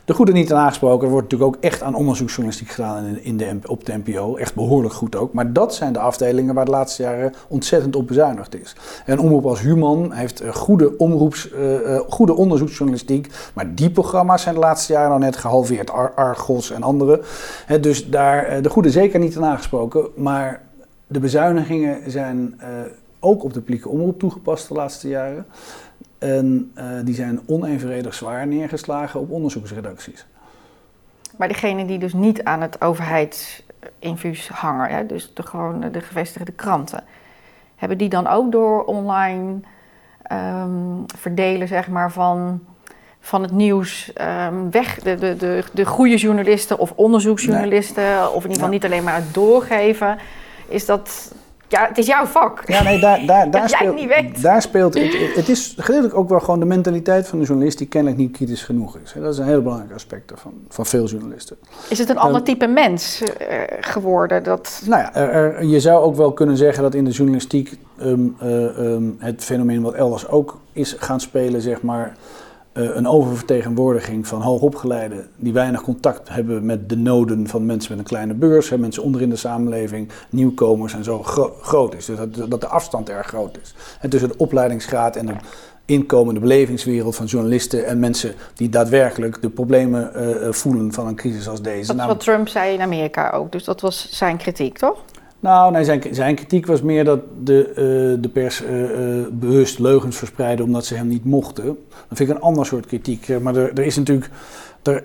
[0.06, 3.38] De goede niet aan aangesproken, er wordt natuurlijk ook echt aan onderzoeksjournalistiek gedaan in, in
[3.38, 4.36] de, op de NPO.
[4.36, 5.34] Echt behoorlijk goed ook.
[5.34, 8.76] Maar dat zijn de afdelingen waar de laatste jaren ontzettend op bezuinigd is.
[9.06, 13.28] En omroep als Human heeft eh, goede, omroeps, eh, eh, goede onderzoeksjournalistiek.
[13.54, 15.92] Maar die programma's zijn de laatste jaren al net gehalveerd.
[15.92, 17.22] Ar- Argos en andere.
[17.82, 20.08] Dus daar de goede zeker niet aan aangesproken.
[20.16, 20.62] Maar
[21.08, 22.60] de bezuinigingen zijn
[23.20, 25.46] ook op de publieke omroep toegepast de laatste jaren.
[26.18, 30.26] En eh, die zijn onevenredig zwaar neergeslagen op onderzoeksredacties.
[31.38, 36.52] Maar degene die dus niet aan het overheidsinfuus hangen, hè, dus de, gewoon de gevestigde
[36.52, 37.04] kranten,
[37.76, 39.60] hebben die dan ook door online
[40.22, 40.70] ehm,
[41.18, 42.60] verdelen zeg maar, van,
[43.20, 48.50] van het nieuws ehm, weg, de, de, de, de goede journalisten of onderzoeksjournalisten, of in
[48.50, 48.74] ieder geval Ja.
[48.74, 50.18] niet alleen maar het doorgeven,
[50.68, 51.36] is dat,
[51.68, 52.64] ja, het is jouw vak.
[52.68, 54.42] Ja, nee, daar, daar, daar Dat jij speelt, het niet weet.
[54.42, 57.88] daar speelt het, het is gedeeltelijk ook wel gewoon de mentaliteit van de journalist die
[57.88, 59.14] kennelijk niet kritisch genoeg is.
[59.20, 61.58] Dat is een heel belangrijk aspect van, van veel journalisten.
[61.90, 64.44] Is het een ander Ehm, type mens eh, geworden?
[64.44, 67.78] Dat, Nou ja, er, er- je zou ook wel kunnen zeggen dat in de journalistiek
[68.00, 72.14] ehm, eh, ehm, het fenomeen wat elders ook is gaan spelen, zeg maar, eh,
[72.76, 78.06] een oververtegenwoordiging van hoogopgeleiden die weinig contact hebben met de noden van mensen met een
[78.06, 82.06] kleine beurs, hè, mensen onderin de samenleving, nieuwkomers en zo gro- groot is.
[82.06, 83.76] Dus dat, dat de afstand erg groot is.
[84.00, 85.34] En tussen de opleidingsgraad en de
[85.86, 91.16] inkomende belevingswereld van journalisten en mensen die daadwerkelijk de problemen eh, eh, voelen van een
[91.16, 91.72] crisis als deze.
[91.76, 93.52] dat is Namelijk- wat Trump zei in Amerika ook.
[93.52, 94.98] Dus dat was zijn kritiek, toch?
[95.46, 100.18] Nou, zijn, zijn kritiek was meer dat de, eh, de pers eh, eh, bewust leugens
[100.18, 101.66] verspreidde omdat ze hem niet mochten.
[101.66, 103.40] Dat vind ik een ander soort kritiek.
[103.42, 104.30] Maar er, er is natuurlijk.
[104.84, 105.04] Er,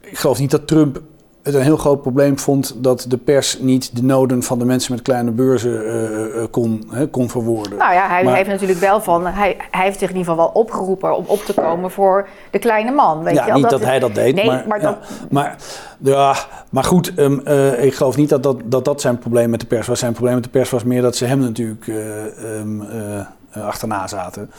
[0.00, 1.02] ik geloof niet dat Trump
[1.48, 4.92] het een heel groot probleem vond dat de pers niet de noden van de mensen
[4.92, 7.78] met kleine beurzen eh, eh, kon, hè, kon verwoorden.
[7.78, 9.26] Nou ja, hij Maar- heeft natuurlijk wel van.
[9.26, 12.58] Hij, hij heeft zich in ieder geval wel opgeroepen om op te komen voor de
[12.58, 13.22] kleine man.
[13.22, 15.56] Weet ja, je niet dat, hij dat deed, Nee, maar, maar ja, dat- maar,
[15.98, 16.36] ja,
[16.70, 19.66] maar goed, ehm, eh, ik geloof niet dat dat, dat dat zijn probleem met de
[19.66, 19.98] pers was.
[19.98, 22.26] Zijn probleem met de pers was meer dat ze hem natuurlijk eh,
[22.58, 23.18] ehm, eh,
[23.50, 24.50] eh, achterna zaten.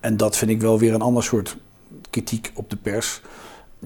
[0.00, 1.56] En dat vind ik wel weer een ander soort
[2.10, 3.20] kritiek op de pers.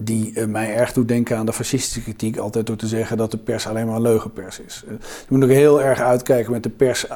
[0.01, 2.37] Die eh, mij erg doet denken aan de fascistische kritiek.
[2.37, 4.85] Altijd door te zeggen dat de pers alleen maar een leugenpers is.
[4.87, 7.07] Eh, je moet ook heel erg uitkijken met de pers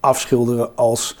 [0.00, 1.18] afschilderen als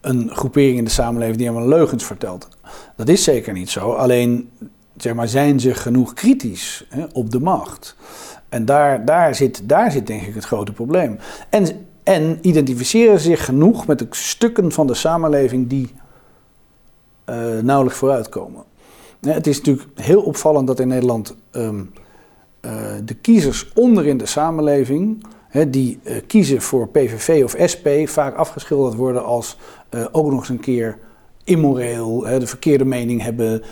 [0.00, 2.48] een groepering in de samenleving die helemaal leugens vertelt.
[2.96, 3.92] Dat is zeker niet zo.
[3.92, 4.50] Alleen
[4.96, 7.96] zeg maar, zijn ze genoeg kritisch hè, op de macht.
[8.48, 11.18] En daar, daar, zit, daar zit denk ik het grote probleem.
[11.48, 15.94] En, en identificeren zich genoeg met de stukken van de samenleving die
[17.24, 18.64] eh, nauwelijks vooruitkomen.
[19.20, 21.84] Het is natuurlijk heel opvallend dat in Nederland ehm,
[22.60, 22.72] eh,
[23.04, 28.94] de kiezers onderin de samenleving, hè, die eh, kiezen voor PVV of SP, vaak afgeschilderd
[28.94, 29.56] worden als
[29.88, 30.98] eh, ook nog eens een keer
[31.44, 33.62] immoreel, hè, de verkeerde mening hebben.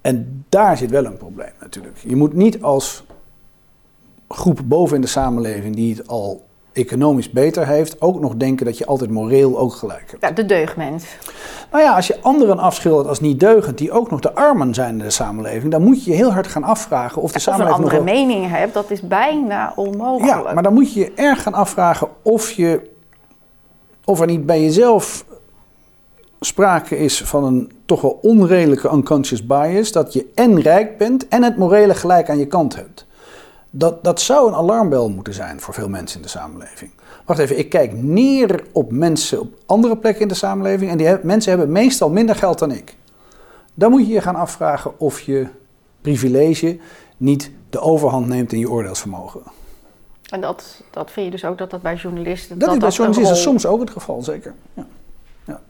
[0.00, 1.96] En daar zit wel een probleem natuurlijk.
[1.98, 3.04] Je moet niet als
[4.28, 6.45] groep boven in de samenleving die het al
[6.76, 10.22] economisch beter heeft, ook nog denken dat je altijd moreel ook gelijk hebt.
[10.22, 11.04] Ja, de deugdmens.
[11.70, 14.90] Nou ja, als je anderen afschildert als niet deugend, die ook nog de armen zijn
[14.90, 17.52] in de samenleving, dan moet je je heel hard gaan afvragen of de Of een
[17.52, 20.44] samenleving nog andere mening hebt, dat is bijna onmogelijk.
[20.44, 22.90] Ja, maar dan moet je je erg gaan afvragen of, je,
[24.04, 25.24] of er niet bij jezelf
[26.40, 31.42] sprake is van een toch wel onredelijke unconscious bias, dat je en rijk bent en
[31.42, 33.06] het morele gelijk aan je kant hebt.
[33.78, 36.90] Dat, dat zou een alarmbel moeten zijn voor veel mensen in de samenleving.
[37.24, 41.18] Wacht even, ik kijk neer op mensen op andere plekken in de samenleving en die
[41.22, 42.96] mensen hebben meestal minder geld dan ik.
[43.74, 45.46] Dan moet je je gaan afvragen of je
[46.00, 46.78] privilege
[47.16, 49.40] niet de overhand neemt in je oordeelsvermogen.
[50.30, 52.58] En dat, dat vind je dus ook dat dat bij journalisten...
[52.58, 54.54] Dat, is bij journalisten rol- soms ook het geval, zeker.
[54.74, 54.86] Ja.
[55.44, 55.60] Ja.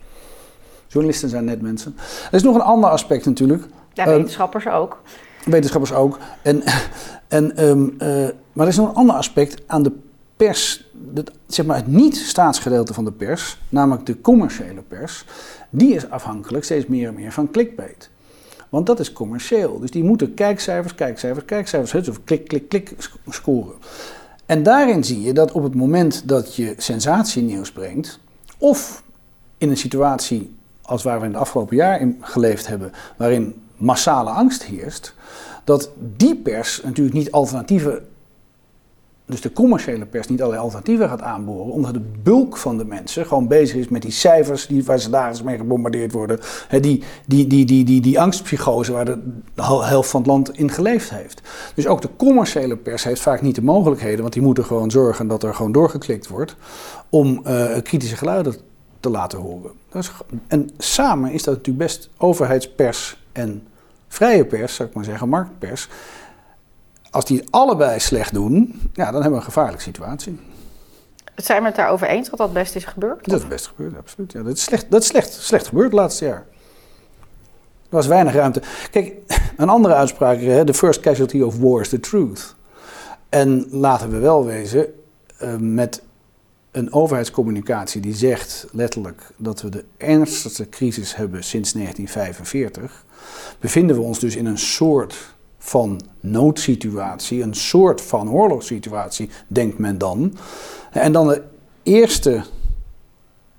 [0.86, 1.96] Journalisten zijn net mensen.
[2.26, 3.66] Er is nog een ander aspect natuurlijk.
[3.92, 5.00] Ja, Ehm, wetenschappers ook.
[5.46, 6.18] Wetenschappers ook.
[6.42, 6.62] En,
[7.28, 9.92] en, ehm, eh, maar er is nog een ander aspect aan de
[10.36, 10.90] pers.
[11.14, 15.24] Het, zeg maar het niet-staatsgedeelte van de pers, namelijk de commerciële pers.
[15.70, 18.10] Die is afhankelijk steeds meer en meer van clickbait.
[18.68, 19.78] Want dat is commercieel.
[19.80, 22.94] Dus die moeten kijkcijfers, kijkcijfers, kijkcijfers, of klik, klik, klik
[23.28, 23.74] scoren.
[24.46, 28.18] En daarin zie je dat op het moment dat je sensatienieuws brengt,
[28.58, 29.02] of
[29.58, 34.30] in een situatie als waar we in het afgelopen jaar in geleefd hebben, waarin massale
[34.30, 35.14] angst heerst,
[35.64, 38.02] dat die pers natuurlijk niet alternatieve,
[39.26, 43.26] dus de commerciële pers niet allerlei alternatieven gaat aanboren, omdat de bulk van de mensen
[43.26, 47.02] gewoon bezig is met die cijfers die, waar ze dagelijks mee gebombardeerd worden, die, die,
[47.26, 49.18] die, die, die, die, die angstpsychose waar de,
[49.80, 51.42] helft van het land in geleefd heeft.
[51.74, 55.28] Dus ook de commerciële pers heeft vaak niet de mogelijkheden, want die moeten gewoon zorgen
[55.28, 56.56] dat er gewoon doorgeklikt wordt,
[57.08, 58.54] om uh, kritische geluiden
[59.00, 59.70] te laten horen.
[59.92, 60.12] Is,
[60.48, 63.66] en samen is dat natuurlijk best overheidspers en
[64.08, 65.88] vrije pers, zou ik maar zeggen, marktpers.
[67.10, 70.40] Als die allebei slecht doen, ja, dan hebben we een gevaarlijke situatie.
[71.34, 73.24] Zijn we het daarover eens dat dat best is gebeurd?
[73.24, 74.32] Dat is best gebeurd, absoluut.
[74.32, 76.44] Ja, dat is slecht, dat is slecht, slecht gebeurd het laatste jaar.
[77.88, 78.62] Er was weinig ruimte.
[78.90, 79.12] Kijk,
[79.56, 82.54] een andere uitspraak, the first casualty of war is the truth.
[83.28, 84.86] En laten we wel wezen,
[85.38, 86.02] eh, met
[86.70, 93.04] een overheidscommunicatie die zegt letterlijk dat we de ernstigste crisis hebben sinds 1945,
[93.60, 99.98] bevinden we ons dus in een soort van noodsituatie, een soort van oorlogssituatie, denkt men
[99.98, 100.34] dan.
[100.90, 101.42] En dan de
[101.82, 102.42] eerste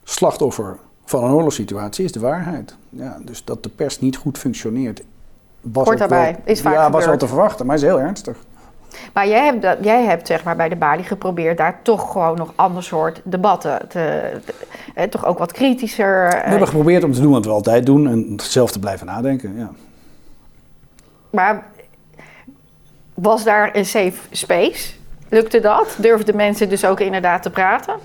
[0.04, 2.76] slachtoffer van een oorlogssituatie is de waarheid.
[2.90, 5.04] Ja, dus dat de pers niet goed functioneert.
[5.62, 8.38] Was daarbij, wel, is vaak Ja, was wel te verwachten, maar is heel ernstig.
[9.14, 12.54] Maar jij hebt, jij hebt zeg maar, bij de Bali geprobeerd daar toch gewoon nog
[12.56, 16.28] ander soort debatten te, te toch ook wat kritischer.
[16.30, 19.58] We hebben geprobeerd om te doen wat we altijd doen en zelf te blijven nadenken.
[19.58, 19.70] Ja.
[21.30, 21.66] Maar
[23.14, 24.94] was daar een safe space?
[25.30, 25.96] Lukte dat?
[26.00, 27.96] Durfden mensen dus ook inderdaad te praten?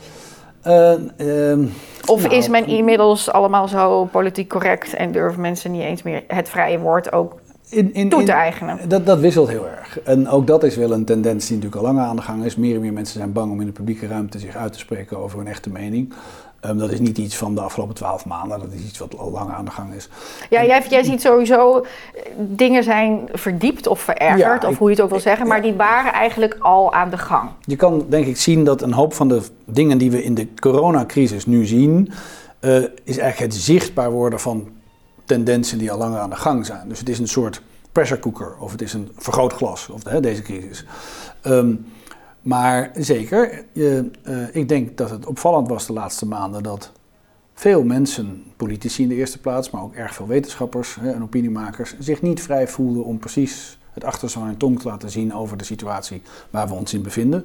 [0.66, 1.68] Uh, uh,
[2.06, 6.24] of nou, is men inmiddels allemaal zo politiek correct en durven mensen niet eens meer
[6.26, 7.40] het vrije woord ook
[7.72, 8.88] in, in, toe te eigenen?
[8.88, 10.00] Dat, dat wisselt heel erg.
[10.00, 12.56] En ook dat is wel een tendens die natuurlijk al langer aan de gang is.
[12.56, 15.18] Meer en meer mensen zijn bang om in de publieke ruimte zich uit te spreken
[15.18, 16.12] over hun echte mening.
[16.66, 19.30] Um, dat is niet iets van de afgelopen twaalf maanden, dat is iets wat al
[19.30, 20.08] langer aan de gang is.
[20.50, 25.04] Ja, jij, jij ziet sowieso eh, dingen zijn verdiept of verergerd, of hoe je het
[25.04, 27.50] ook wil zeggen, maar die waren eigenlijk al aan de gang.
[27.60, 30.48] Je kan denk ik zien dat een hoop van de dingen die we in de
[30.54, 32.12] coronacrisis nu zien,
[32.60, 34.68] uh, is eigenlijk het zichtbaar worden van
[35.32, 36.88] tendensen die al langer aan de gang zijn.
[36.88, 40.84] Dus het is een soort pressure cooker of het is een vergrootglas, of deze crisis.
[41.42, 41.86] Um,
[42.42, 46.92] maar zeker, je, uh, ik denk dat het opvallend was de laatste maanden dat
[47.54, 51.94] veel mensen, politici in de eerste plaats, maar ook erg veel wetenschappers hè, en opiniemakers,
[51.98, 55.56] zich niet vrij voelden om precies het achterste van hun tong te laten zien over
[55.56, 57.44] de situatie waar we ons in bevinden.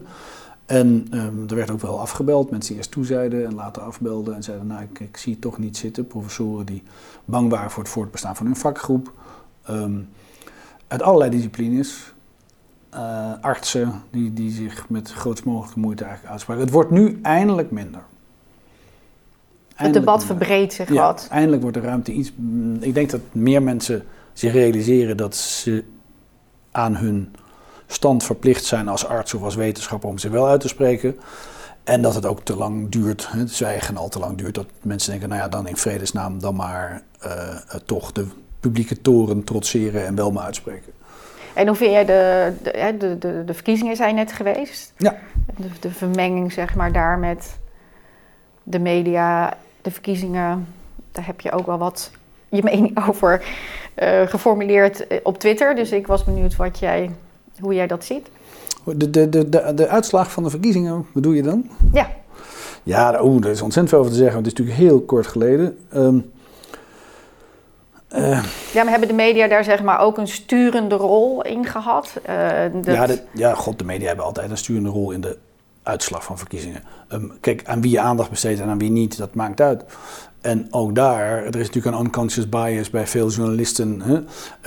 [0.67, 4.43] En um, er werd ook wel afgebeld, mensen die eerst toezeiden en later afbelden en
[4.43, 6.07] zeiden, nou ik, ik zie het toch niet zitten.
[6.07, 6.83] Professoren die
[7.25, 9.13] bang waren voor het voortbestaan van hun vakgroep.
[9.69, 10.09] Um,
[10.87, 12.13] uit allerlei disciplines,
[12.93, 16.63] uh, artsen die, die zich met grootst mogelijke moeite eigenlijk uitspraken.
[16.63, 18.01] Het wordt nu eindelijk minder.
[19.75, 21.27] het debat verbreedt zich ja, wat.
[21.29, 22.33] Eindelijk wordt de ruimte iets.
[22.79, 24.03] Ik denk dat meer mensen
[24.33, 25.83] zich realiseren dat ze
[26.71, 27.35] aan hun
[27.87, 31.19] stand verplicht zijn als arts of als wetenschapper om zich wel uit te spreken.
[31.83, 35.11] En dat het ook te lang duurt, het zwijgen al te lang duurt, dat mensen
[35.11, 38.27] denken, nou ja, dan in vredesnaam dan maar uh, toch de
[38.59, 40.93] publieke toren trotseren en wel maar uitspreken.
[41.53, 42.53] En hoe vind jij de,
[42.97, 44.93] de, de, de, verkiezingen zijn net geweest?
[44.97, 45.15] Ja.
[45.55, 47.57] De, de vermenging zeg maar daar met
[48.63, 50.67] de media, de verkiezingen.
[51.11, 52.11] Daar heb je ook wel wat
[52.49, 53.43] je mening over
[53.95, 55.75] uh, geformuleerd eh, op Twitter.
[55.75, 57.11] Dus ik was benieuwd wat jij,
[57.59, 58.29] hoe jij dat ziet.
[58.83, 61.69] De, de, de, de, de uitslag van de verkiezingen, bedoel je dan?
[61.91, 62.09] Ja.
[62.83, 64.35] Ja, oeh, er is ontzettend veel over te zeggen.
[64.35, 65.77] Want het is natuurlijk heel kort geleden.
[65.95, 66.31] Um,
[68.15, 68.43] uh,
[68.73, 72.13] ja, maar hebben de media daar zeg maar ook een sturende rol in gehad?
[72.29, 75.37] Uh, ja, de, ja, god, de media hebben altijd een sturende rol in de
[75.83, 76.83] uitslag van verkiezingen.
[77.11, 79.83] Um, kijk, aan wie je aandacht besteedt en aan wie niet, dat maakt uit.
[80.41, 84.21] En ook daar, er is natuurlijk een unconscious bias bij veel journalisten, hè,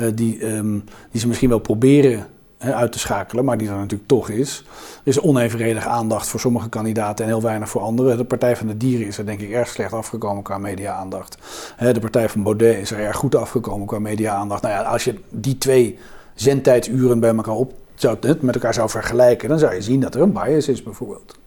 [0.07, 2.27] uh, die, um, die ze misschien wel proberen
[2.61, 4.65] uit te schakelen, maar die er natuurlijk toch is.
[5.03, 8.17] Er is onevenredig aandacht voor sommige kandidaten en heel weinig voor anderen.
[8.17, 11.39] De Partij van de Dieren is er denk ik erg slecht afgekomen qua media-aandacht.
[11.79, 14.63] De Partij van Baudet is er erg goed afgekomen qua media-aandacht.
[14.63, 15.99] Nou ja, als je die twee
[16.35, 20.21] zendtijdsuren bij elkaar op zou, met elkaar zou vergelijken, dan zou je zien dat er
[20.21, 21.39] een bias is bijvoorbeeld.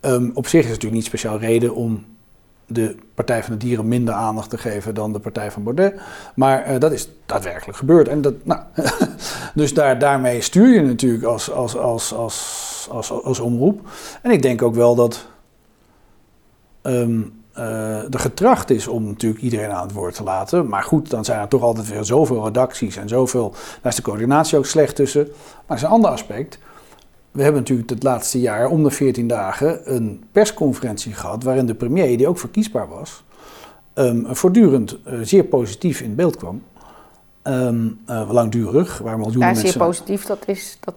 [0.00, 2.04] Um, op zich is het natuurlijk niet speciaal reden om
[2.70, 6.00] de Partij van de Dieren minder aandacht te geven dan de Partij van Baudet.
[6.34, 8.08] Maar uh, dat is daadwerkelijk gebeurd.
[8.08, 8.60] En dat, nou,
[9.54, 13.88] dus daar, daarmee stuur je natuurlijk als, als, als, als, als, als omroep.
[14.22, 15.26] En ik denk ook wel dat
[16.82, 17.32] um,
[18.10, 20.68] er getracht is om natuurlijk iedereen aan het woord te laten.
[20.68, 23.50] Maar goed, dan zijn er toch altijd weer zoveel redacties en zoveel.
[23.50, 25.24] Daar is de coördinatie ook slecht tussen.
[25.26, 26.58] Maar dat is een ander aspect.
[27.30, 31.42] We hebben natuurlijk het laatste jaar om de 14 dagen een persconferentie gehad.
[31.42, 33.24] waarin de premier, die ook verkiesbaar was,
[33.94, 36.62] um, voortdurend uh, zeer positief in beeld kwam.
[37.42, 40.78] Um, uh, langdurig, waar miljoenen ja, zeer zeer positief, dat is.
[40.80, 40.94] Dat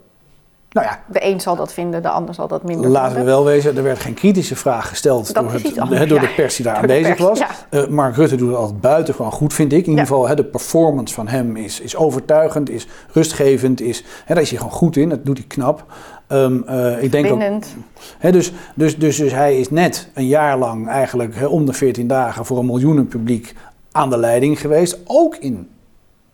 [0.74, 3.26] nou ja, de een zal dat vinden, de ander zal dat minder Laten vinden.
[3.26, 5.76] we wel wezen, er werd geen kritische vraag gesteld door, het,
[6.10, 6.28] door ja.
[6.28, 7.40] de pers die daar Door aanwezig pers, was.
[7.40, 7.48] ja.
[7.70, 9.84] Eh, Mark Rutte doet het altijd buitengewoon goed, vind ik.
[9.84, 14.50] In ieder geval, de performance van hem is, is overtuigend, is rustgevend, is, daar is
[14.50, 15.86] hij gewoon goed in, dat doet hij knap.
[16.28, 21.36] Eh, ik denk ook, dus, dus, dus, dus hij is net een jaar lang eigenlijk
[21.36, 23.54] hè, om de 14 dagen voor een miljoenen publiek
[23.92, 25.70] aan de leiding geweest, ook in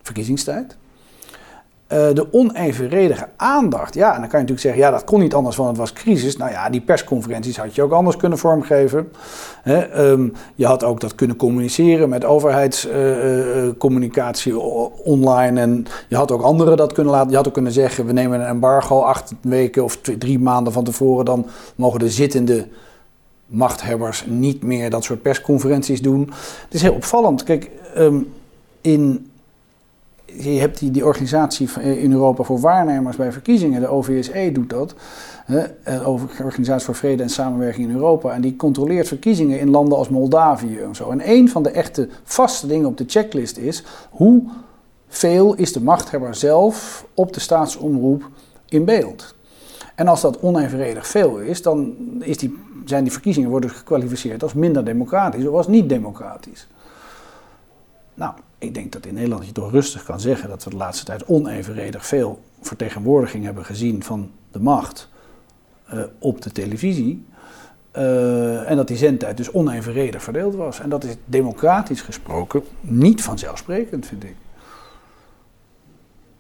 [0.02, 0.78] verkiezingstijd.
[1.90, 3.94] Eh, de onevenredige aandacht.
[3.94, 5.94] Ja, en dan kan je natuurlijk zeggen, ja, dat kon niet anders, want het was
[5.94, 6.38] crisis.
[6.38, 9.12] Nou ja, die persconferenties had je ook anders kunnen vormgeven.
[9.64, 14.60] Ehm, je had ook dat kunnen communiceren met overheidscommunicatie
[15.04, 15.60] online.
[15.60, 17.30] En je had ook anderen dat kunnen laten.
[17.30, 20.74] Je had ook kunnen zeggen, we nemen een embargo acht weken of twee- drie maanden
[20.74, 21.26] van tevoren.
[21.26, 22.68] Dan mogen de zittende
[23.46, 26.22] machthebbers niet meer dat soort persconferenties doen.
[26.64, 27.44] Het is heel opvallend.
[27.44, 28.18] Kijk, ehm,
[28.82, 29.30] in
[30.38, 34.70] je hebt die, die organisatie van- in Europa voor waarnemers bij verkiezingen, de OVSE doet
[34.70, 34.96] dat.
[35.46, 36.08] hè, eh,
[36.44, 38.32] Organisatie voor Vrede en Samenwerking in Europa.
[38.32, 41.10] En die controleert verkiezingen in landen als Moldavië en zo.
[41.10, 46.36] En een van de echte vaste dingen op de checklist is hoeveel is de machthebber
[46.36, 48.30] zelf op de staatsomroep
[48.68, 49.36] in beeld.
[49.96, 54.54] En als dat onevenredig veel is, dan is die, zijn die verkiezingen worden gekwalificeerd als
[54.54, 56.68] minder democratisch of als niet democratisch.
[58.14, 61.06] Nou, ik denk dat in Nederland je toch rustig kan zeggen dat we de laatste
[61.06, 65.10] tijd onevenredig veel vertegenwoordiging hebben gezien van de macht
[65.86, 67.26] eh, op de televisie.
[67.92, 70.80] Eh, en dat die zendtijd dus onevenredig verdeeld was.
[70.80, 74.36] En dat is democratisch gesproken niet vanzelfsprekend, vind ik.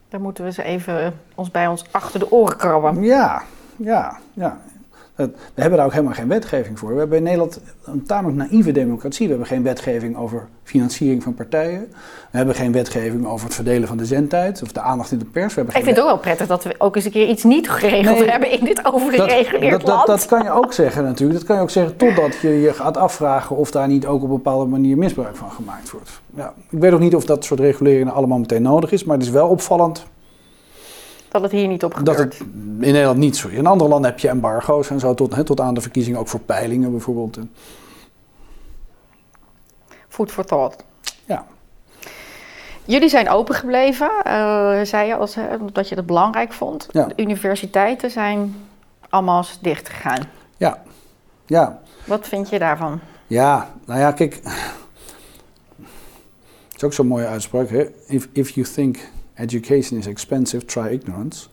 [0.10, 3.04] Daar moeten we ze even ons bij ons achter de oren krabben.
[3.04, 3.44] Ja,
[3.76, 4.62] ja, ja.
[5.20, 6.94] Dat- We hebben daar ook helemaal geen wetgeving voor.
[6.94, 9.26] We hebben in Nederland een tamelijk naïeve democratie.
[9.26, 11.80] We hebben geen wetgeving over financiering van partijen.
[12.32, 15.26] We hebben geen wetgeving over het verdelen van de zendtijd of de aandacht in de
[15.26, 15.54] pers.
[15.54, 17.44] We hebben Ik vind het ook wel prettig dat we ook eens een keer iets
[17.44, 18.30] niet geregeld Nee.
[18.30, 20.08] hebben in dit dat, overgereguleerd dat, dat, land.
[20.08, 21.40] dat kan je ook zeggen natuurlijk.
[21.40, 24.30] Dat kan je ook zeggen totdat je je gaat afvragen of daar niet ook op
[24.30, 26.22] een bepaalde manier misbruik van gemaakt wordt.
[26.36, 29.26] Ja, ik weet ook niet of dat soort reguleringen allemaal meteen nodig is, maar het
[29.26, 30.06] is wel opvallend
[31.30, 32.38] Dat het hier niet op dat gebeurt.
[32.38, 33.48] het in Nederland niet zo.
[33.48, 36.28] In andere landen heb je embargo's en zo tot, hè, tot aan de verkiezingen, ook
[36.28, 37.40] voor peilingen bijvoorbeeld.
[40.08, 40.84] Food for thought.
[41.26, 41.46] Ja.
[42.86, 46.88] Jullie zijn open gebleven, eh, zei je, als, omdat je dat belangrijk vond.
[46.92, 47.06] Ja.
[47.06, 48.56] De universiteiten zijn
[49.10, 50.24] allemaal dicht gegaan.
[50.58, 50.82] Ja,
[51.46, 51.82] ja.
[52.06, 53.00] Wat vind je daarvan?
[53.28, 54.40] Ja, nou ja, kijk.
[56.68, 57.70] Het is ook zo'n mooie uitspraak.
[57.70, 57.86] Hè?
[58.08, 58.98] If, if you think
[59.40, 61.48] education is expensive, try ignorance.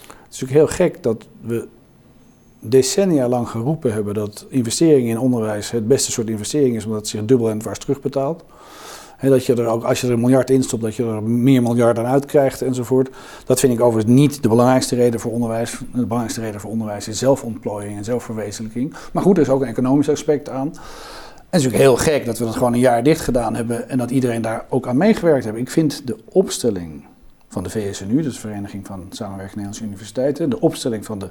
[0.00, 1.68] Het is natuurlijk heel gek dat we
[2.60, 7.08] decennia lang geroepen hebben dat investeringen in onderwijs het beste soort investering is, omdat het
[7.08, 8.44] zich dubbel en dwars terugbetaalt.
[9.16, 11.22] Hè, dat je er ook, als je er een miljard in stopt, dat je er
[11.22, 13.08] meer miljard aan uitkrijgt enzovoort.
[13.44, 15.70] Dat vind ik overigens niet de belangrijkste reden voor onderwijs.
[15.70, 18.94] De belangrijkste reden voor onderwijs is zelfontplooiing en zelfverwezenlijking.
[19.12, 20.66] Maar goed, er is ook een economisch aspect aan.
[20.66, 23.88] En het is natuurlijk heel gek dat we dat gewoon een jaar dicht gedaan hebben
[23.88, 25.56] en dat iedereen daar ook aan meegewerkt heeft.
[25.56, 27.04] Ik vind de opstelling
[27.56, 31.30] van de VSNU, dus de Vereniging van Samenwerking Nederlandse Universiteiten, de opstelling van de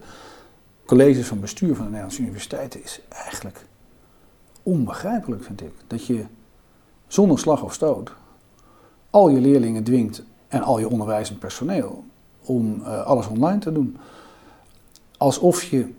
[0.86, 3.66] colleges van bestuur van de Nederlandse universiteiten is eigenlijk
[4.64, 5.72] onbegrijpelijk, vind ik.
[5.88, 6.26] Dat je
[7.08, 8.12] zonder slag of stoot
[9.10, 12.04] al je leerlingen dwingt en al je onderwijzend personeel
[12.42, 13.98] om eh, alles online te doen.
[15.18, 15.94] Alsof je,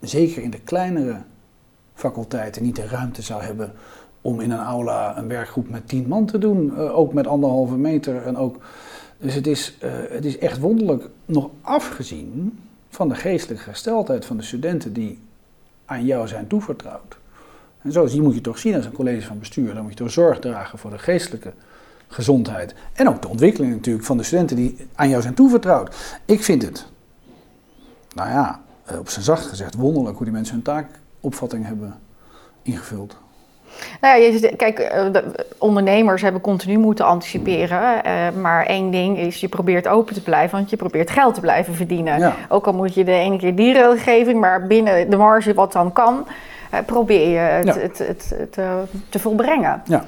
[0.00, 1.22] zeker in de kleinere
[1.94, 3.72] faculteiten, niet de ruimte zou hebben
[4.20, 7.76] om in een aula een werkgroep met tien man te doen, eh, ook met anderhalve
[7.76, 8.22] meter.
[8.22, 8.56] En ook,
[9.18, 14.36] dus het is, eh, het is echt wonderlijk, nog afgezien van de geestelijke gesteldheid van
[14.36, 15.18] de studenten die
[15.84, 17.16] aan jou zijn toevertrouwd.
[17.82, 19.74] En zo die moet je toch zien als een college van bestuur.
[19.74, 21.52] Dan moet je toch zorg dragen voor de geestelijke
[22.08, 22.74] gezondheid.
[22.92, 26.18] En ook de ontwikkeling natuurlijk van de studenten die aan jou zijn toevertrouwd.
[26.24, 26.86] Ik vind het,
[28.14, 31.98] nou ja, eh, op zijn zacht gezegd wonderlijk hoe die mensen hun taakopvatting hebben
[32.62, 33.16] ingevuld.
[34.00, 35.22] Nou ja, kijk, eh, de
[35.58, 38.04] ondernemers hebben continu moeten anticiperen.
[38.04, 41.40] eh, maar één ding is, je probeert open te blijven, want je probeert geld te
[41.40, 42.18] blijven verdienen.
[42.18, 42.34] Ja.
[42.48, 45.92] Ook al moet je de ene keer die regelgeving, maar binnen de marge wat dan
[45.92, 46.26] kan,
[46.70, 47.78] eh, probeer je het, Ja.
[47.78, 48.58] het, het, het,
[49.08, 49.82] te volbrengen.
[49.84, 50.04] Ja.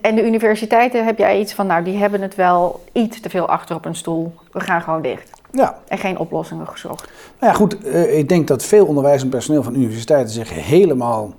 [0.00, 3.48] En- de universiteiten heb jij iets van, nou, die hebben het wel iets te veel
[3.48, 4.34] achter op een stoel.
[4.52, 5.30] We gaan gewoon dicht.
[5.50, 7.10] Ja, En geen oplossingen gezocht.
[7.40, 11.32] nou ja goed, ik denk dat veel onderwijs en personeel van universiteiten zich helemaal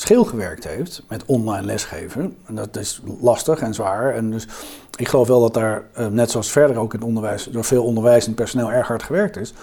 [0.00, 2.36] schil gewerkt heeft met online lesgeven.
[2.46, 4.14] En dat is lastig en zwaar.
[4.14, 4.48] En dus
[4.96, 7.84] ik geloof wel dat daar, eh, net zoals verder ook in het onderwijs, door veel
[7.84, 9.54] onderwijs en personeel erg hard gewerkt is.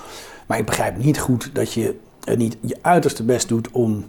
[0.45, 4.05] Maar ik begrijp niet goed dat je het niet je uiterste best doet om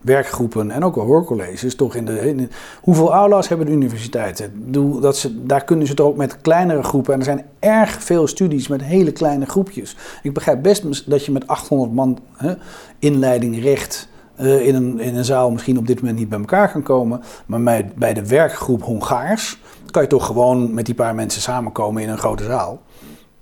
[0.00, 2.48] werkgroepen en ook al hoorcolleges toch in de,
[2.80, 4.72] hoeveel aula's hebben de universiteiten?
[5.00, 8.26] Dat ze, daar kunnen ze toch ook met kleinere groepen en er zijn erg veel
[8.26, 9.96] studies met hele kleine groepjes.
[10.22, 12.54] Ik begrijp best dat je met 800 man hè,
[12.98, 14.08] inleiding recht
[14.40, 17.22] uh, in, een, in een zaal misschien op dit moment niet bij elkaar kan komen,
[17.46, 19.58] maar bij, bij de werkgroep Hongaars
[19.90, 22.82] kan je toch gewoon met die paar mensen samenkomen in een grote zaal.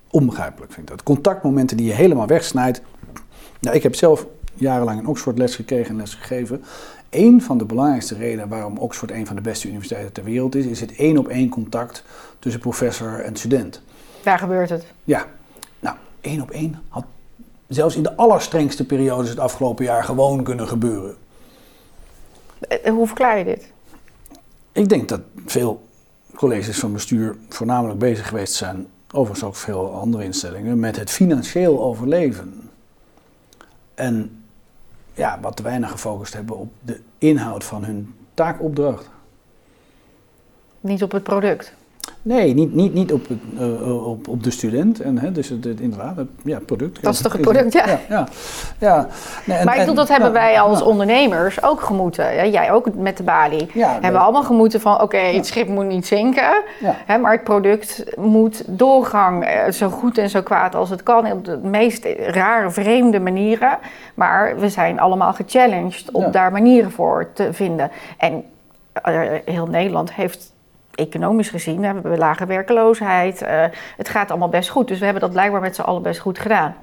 [0.09, 1.03] Onbegrijpelijk vind ik dat.
[1.03, 2.81] Contactmomenten die je helemaal wegsnijdt.
[3.59, 6.63] Nou, ik heb zelf jarenlang in Oxford les gekregen en les gegeven.
[7.09, 10.65] Een van de belangrijkste redenen waarom Oxford een van de beste universiteiten ter wereld is,
[10.65, 12.03] is het één op één contact
[12.39, 13.81] tussen professor en student.
[14.23, 14.85] Daar gebeurt het.
[15.03, 15.25] Ja,
[15.79, 17.05] nou, één op één had
[17.69, 21.15] zelfs in de allerstrengste periodes het afgelopen jaar gewoon kunnen gebeuren.
[22.59, 23.71] Eh, hoe verklaar je dit?
[24.71, 25.87] Ik denk dat veel
[26.35, 31.83] colleges van bestuur voornamelijk bezig geweest zijn, overigens ook veel andere instellingen, met het financieel
[31.83, 32.69] overleven.
[33.95, 34.43] En
[35.13, 39.09] ja, wat te weinig gefocust hebben op de inhoud van hun taakopdracht.
[40.81, 41.73] Niet op het product.
[42.21, 43.27] Nee, niet, niet, niet op,
[43.59, 44.99] uh, op, op de student.
[44.99, 47.03] En, hè, dus het, het, inderdaad, het ja, product.
[47.03, 47.87] Dat is toch het product, ja.
[47.87, 48.27] ja, ja,
[48.77, 49.07] ja.
[49.45, 52.35] Nee, en, maar ik bedoel, dat hebben wij als ondernemers ook gemoeten.
[52.35, 53.67] Ja, jij ook met de balie.
[53.73, 56.63] hebben we allemaal gemoeten van, oké, het schip moet niet zinken.
[57.05, 61.31] Hè, maar het product moet doorgang eh, zo goed en zo kwaad als het kan.
[61.31, 63.77] Op de meest rare, vreemde manieren.
[64.13, 67.91] Maar we zijn allemaal gechallenged om daar manieren voor te vinden.
[68.17, 68.43] En
[69.07, 70.51] uh, heel Nederland heeft
[70.99, 73.41] economisch gezien hebben we lage werkeloosheid.
[73.41, 73.63] Uh,
[73.97, 74.87] het gaat allemaal best goed.
[74.87, 76.75] Dus we hebben dat blijkbaar met z'n allen best goed gedaan.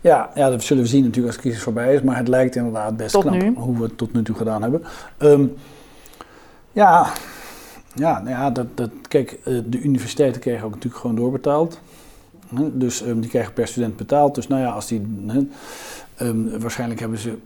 [0.00, 2.02] Ja, ja, dat zullen we zien natuurlijk als de crisis voorbij is.
[2.02, 3.54] Maar het lijkt inderdaad best tot knap nu.
[3.56, 4.82] hoe we het tot nu toe gedaan hebben.
[5.18, 5.54] Um,
[6.72, 7.06] ja,
[7.94, 11.80] ja, nou ja dat, dat, kijk, eh, de universiteiten kregen ook natuurlijk gewoon doorbetaald.
[12.72, 14.34] Dus um, die krijgen per student betaald.
[14.34, 15.02] Dus nou ja, als die.
[16.20, 17.38] Um, waarschijnlijk hebben ze.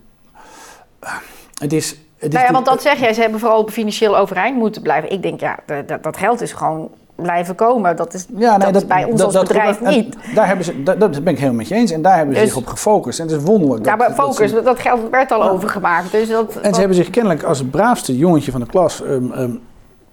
[1.04, 1.16] Uh,
[1.58, 5.12] het is nou ja, want dat zeg jij, ze hebben vooral financieel overeind moeten blijven.
[5.12, 7.96] Ik denk, ja, dat, dat geld is gewoon blijven komen.
[7.96, 10.16] Dat is, ja, nee, dat, is bij ons als bedrijf niet.
[10.34, 11.90] Daar hebben ze, dat, ben ik helemaal met je eens.
[11.90, 13.18] En daar hebben ze dus- zich op gefocust.
[13.20, 13.84] En het is wonderlijk.
[13.84, 16.12] Ja, maar focus, dat, geld werd al overgemaakt.
[16.12, 19.02] Dus dat, en ze hebben zich kennelijk als het braafste jongetje van de klas...
[19.02, 19.60] Um, um,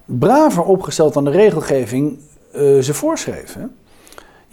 [0.04, 2.18] braver opgesteld dan de regelgeving
[2.56, 3.54] uh, ze voorschreef.
[3.54, 3.64] Hè?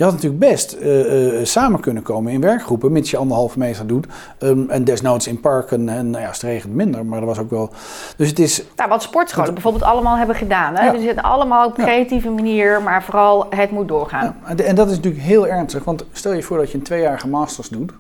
[0.03, 3.87] Je had natuurlijk best uh, uh, samen kunnen komen in werkgroepen, mits je anderhalve meter
[3.87, 4.07] doet.
[4.39, 5.89] Um, en desnoods in parken.
[5.89, 7.69] En nou ja, als het regent minder, maar dat was ook wel.
[8.17, 8.63] Dus het is.
[8.75, 10.75] Nou, wat sportscholen bijvoorbeeld allemaal hebben gedaan.
[10.75, 10.85] Hè?
[10.85, 10.91] Ja.
[10.91, 14.35] Dus het allemaal op creatieve manier, maar vooral het moet doorgaan.
[14.47, 17.27] Ja, en dat is natuurlijk heel ernstig, want stel je voor dat je een tweejarige
[17.27, 17.91] masters doet.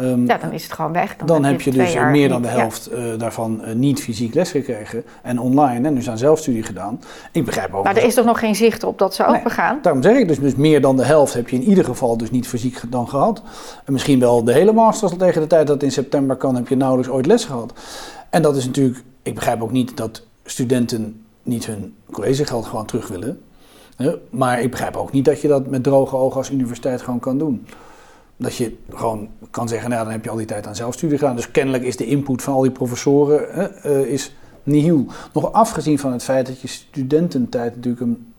[0.00, 1.16] Um, ja, dan is het gewoon weg.
[1.16, 2.96] Dan, dan heb je, dus meer dan de helft ja.
[2.96, 7.00] uh, daarvan uh, niet fysiek les gekregen en online en dus aan zelfstudie gedaan.
[7.32, 7.84] Ik begrijp ook.
[7.84, 9.78] Maar er is toch nog geen zicht op dat ze open gaan?
[9.82, 12.30] Daarom zeg ik dus, dus meer dan de helft heb je in ieder geval dus
[12.30, 13.42] niet fysiek dan gehad.
[13.84, 16.68] En misschien wel de hele masters tegen de tijd dat het in september kan, heb
[16.68, 17.72] je nauwelijks ooit les gehad.
[18.30, 23.08] En dat is natuurlijk, ik begrijp ook niet dat studenten niet hun collegegeld gewoon terug
[23.08, 23.40] willen.
[24.30, 27.38] Maar ik begrijp ook niet dat je dat met droge ogen als universiteit gewoon kan
[27.38, 27.66] doen.
[28.44, 31.36] Dat je gewoon kan zeggen, nou, dan heb je al die tijd aan zelfstudie gedaan.
[31.36, 35.06] Dus kennelijk is de input van al die professoren uh, is nihil.
[35.32, 38.34] Nog afgezien van het feit dat je studententijd natuurlijk een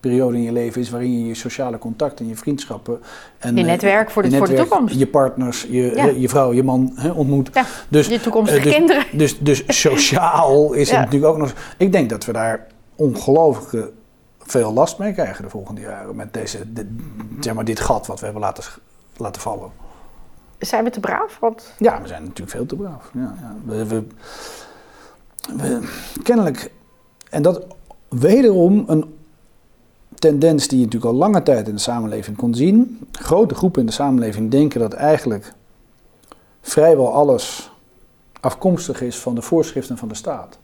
[0.00, 3.00] periode in je leven is waarin je je sociale contacten, je vriendschappen
[3.38, 6.04] en je netwerk voor de, netwerk, voor de toekomst, je partners, je, ja.
[6.04, 7.50] je vrouw, je man hè, ontmoet.
[7.52, 9.04] Ja, dus, je toekomstige uh, dus, kinderen.
[9.12, 11.52] Dus, dus sociaal is het natuurlijk ook nog.
[11.76, 13.92] Ik denk dat we daar ongelooflijk
[14.38, 16.96] veel last mee krijgen de volgende jaren met deze, de,
[17.40, 18.64] zeg maar, dit gat wat we hebben laten
[19.18, 19.70] laten vallen.
[20.58, 21.38] Zijn we te braaf?
[21.38, 21.74] Want...
[21.78, 23.10] Ja, we zijn natuurlijk veel te braaf.
[23.14, 23.56] Ja, ja.
[23.64, 24.04] We, we,
[25.56, 25.88] we,
[26.22, 26.72] kennelijk,
[27.30, 27.66] en dat
[28.08, 29.16] wederom een
[30.14, 33.08] tendens die je natuurlijk al lange tijd in de samenleving kon zien.
[33.12, 35.52] Grote groepen in de samenleving denken dat eigenlijk
[36.60, 37.70] vrijwel alles
[38.40, 40.58] afkomstig is van de voorschriften van de staat.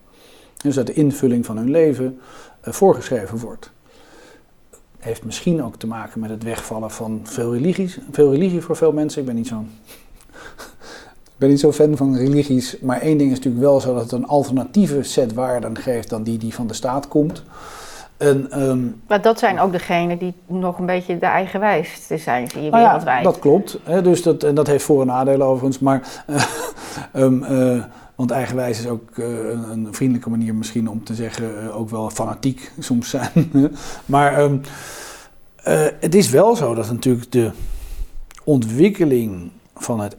[0.57, 2.21] Dus dat de invulling van hun leven
[2.65, 3.73] uh, voorgeschreven wordt
[5.05, 7.99] heeft misschien ook te maken met het wegvallen van veel religies.
[8.11, 9.21] Veel religie voor veel mensen.
[9.21, 9.71] Ik ben niet zo'n
[11.35, 12.77] ik ben niet zo fan van religies.
[12.81, 16.23] Maar één ding is natuurlijk wel zo dat het een alternatieve set waarden geeft dan
[16.23, 17.43] die die van de staat komt.
[18.17, 22.63] En, um, maar dat zijn ook degenen die nog een beetje de eigenwijs zijn, zie
[22.63, 23.25] je nou wereldwijd.
[23.25, 23.79] Ja, dat klopt.
[23.83, 25.79] Hè, dus dat, en dat heeft voor- en nadelen overigens.
[25.79, 26.43] Maar, uh,
[27.13, 27.85] um, uh,
[28.15, 32.11] want eigenwijs is ook uh, een, een, vriendelijke manier misschien om te zeggen, ook wel
[32.11, 33.51] fanatiek soms zijn.
[34.05, 34.61] maar um,
[36.01, 37.51] het is wel zo dat natuurlijk de
[38.45, 40.17] ontwikkeling van het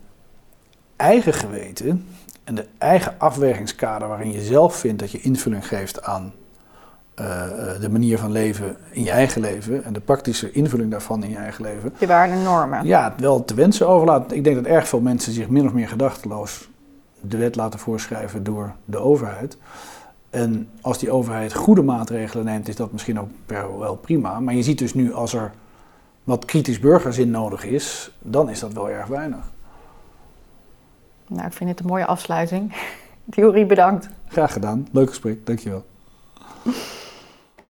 [0.96, 2.08] eigen geweten
[2.44, 6.34] En de eigen afwegingskader waarin je zelf vindt dat je invulling geeft aan
[7.16, 11.24] eh, eh, de manier van leven in je eigen leven en de praktische invulling daarvan
[11.24, 11.94] in je eigen leven.
[11.98, 12.86] Je waarden en normen.
[12.86, 14.32] Ja, wel te wensen overlaat.
[14.32, 16.70] Ik denk dat erg veel mensen zich min of meer gedachteloos
[17.28, 19.58] de wet laten voorschrijven door de overheid.
[20.30, 24.40] En als die overheid goede maatregelen neemt, is dat misschien ook wel prima.
[24.40, 25.52] Maar je ziet dus nu als er
[26.24, 29.52] wat kritisch burgerzin nodig is, dan is dat wel erg weinig.
[31.28, 32.74] Nou, ik vind het een mooie afsluiting.
[33.30, 34.10] Theorie, bedankt.
[34.28, 34.88] Graag gedaan.
[34.92, 35.46] Leuk gesprek.
[35.46, 35.86] Dankjewel.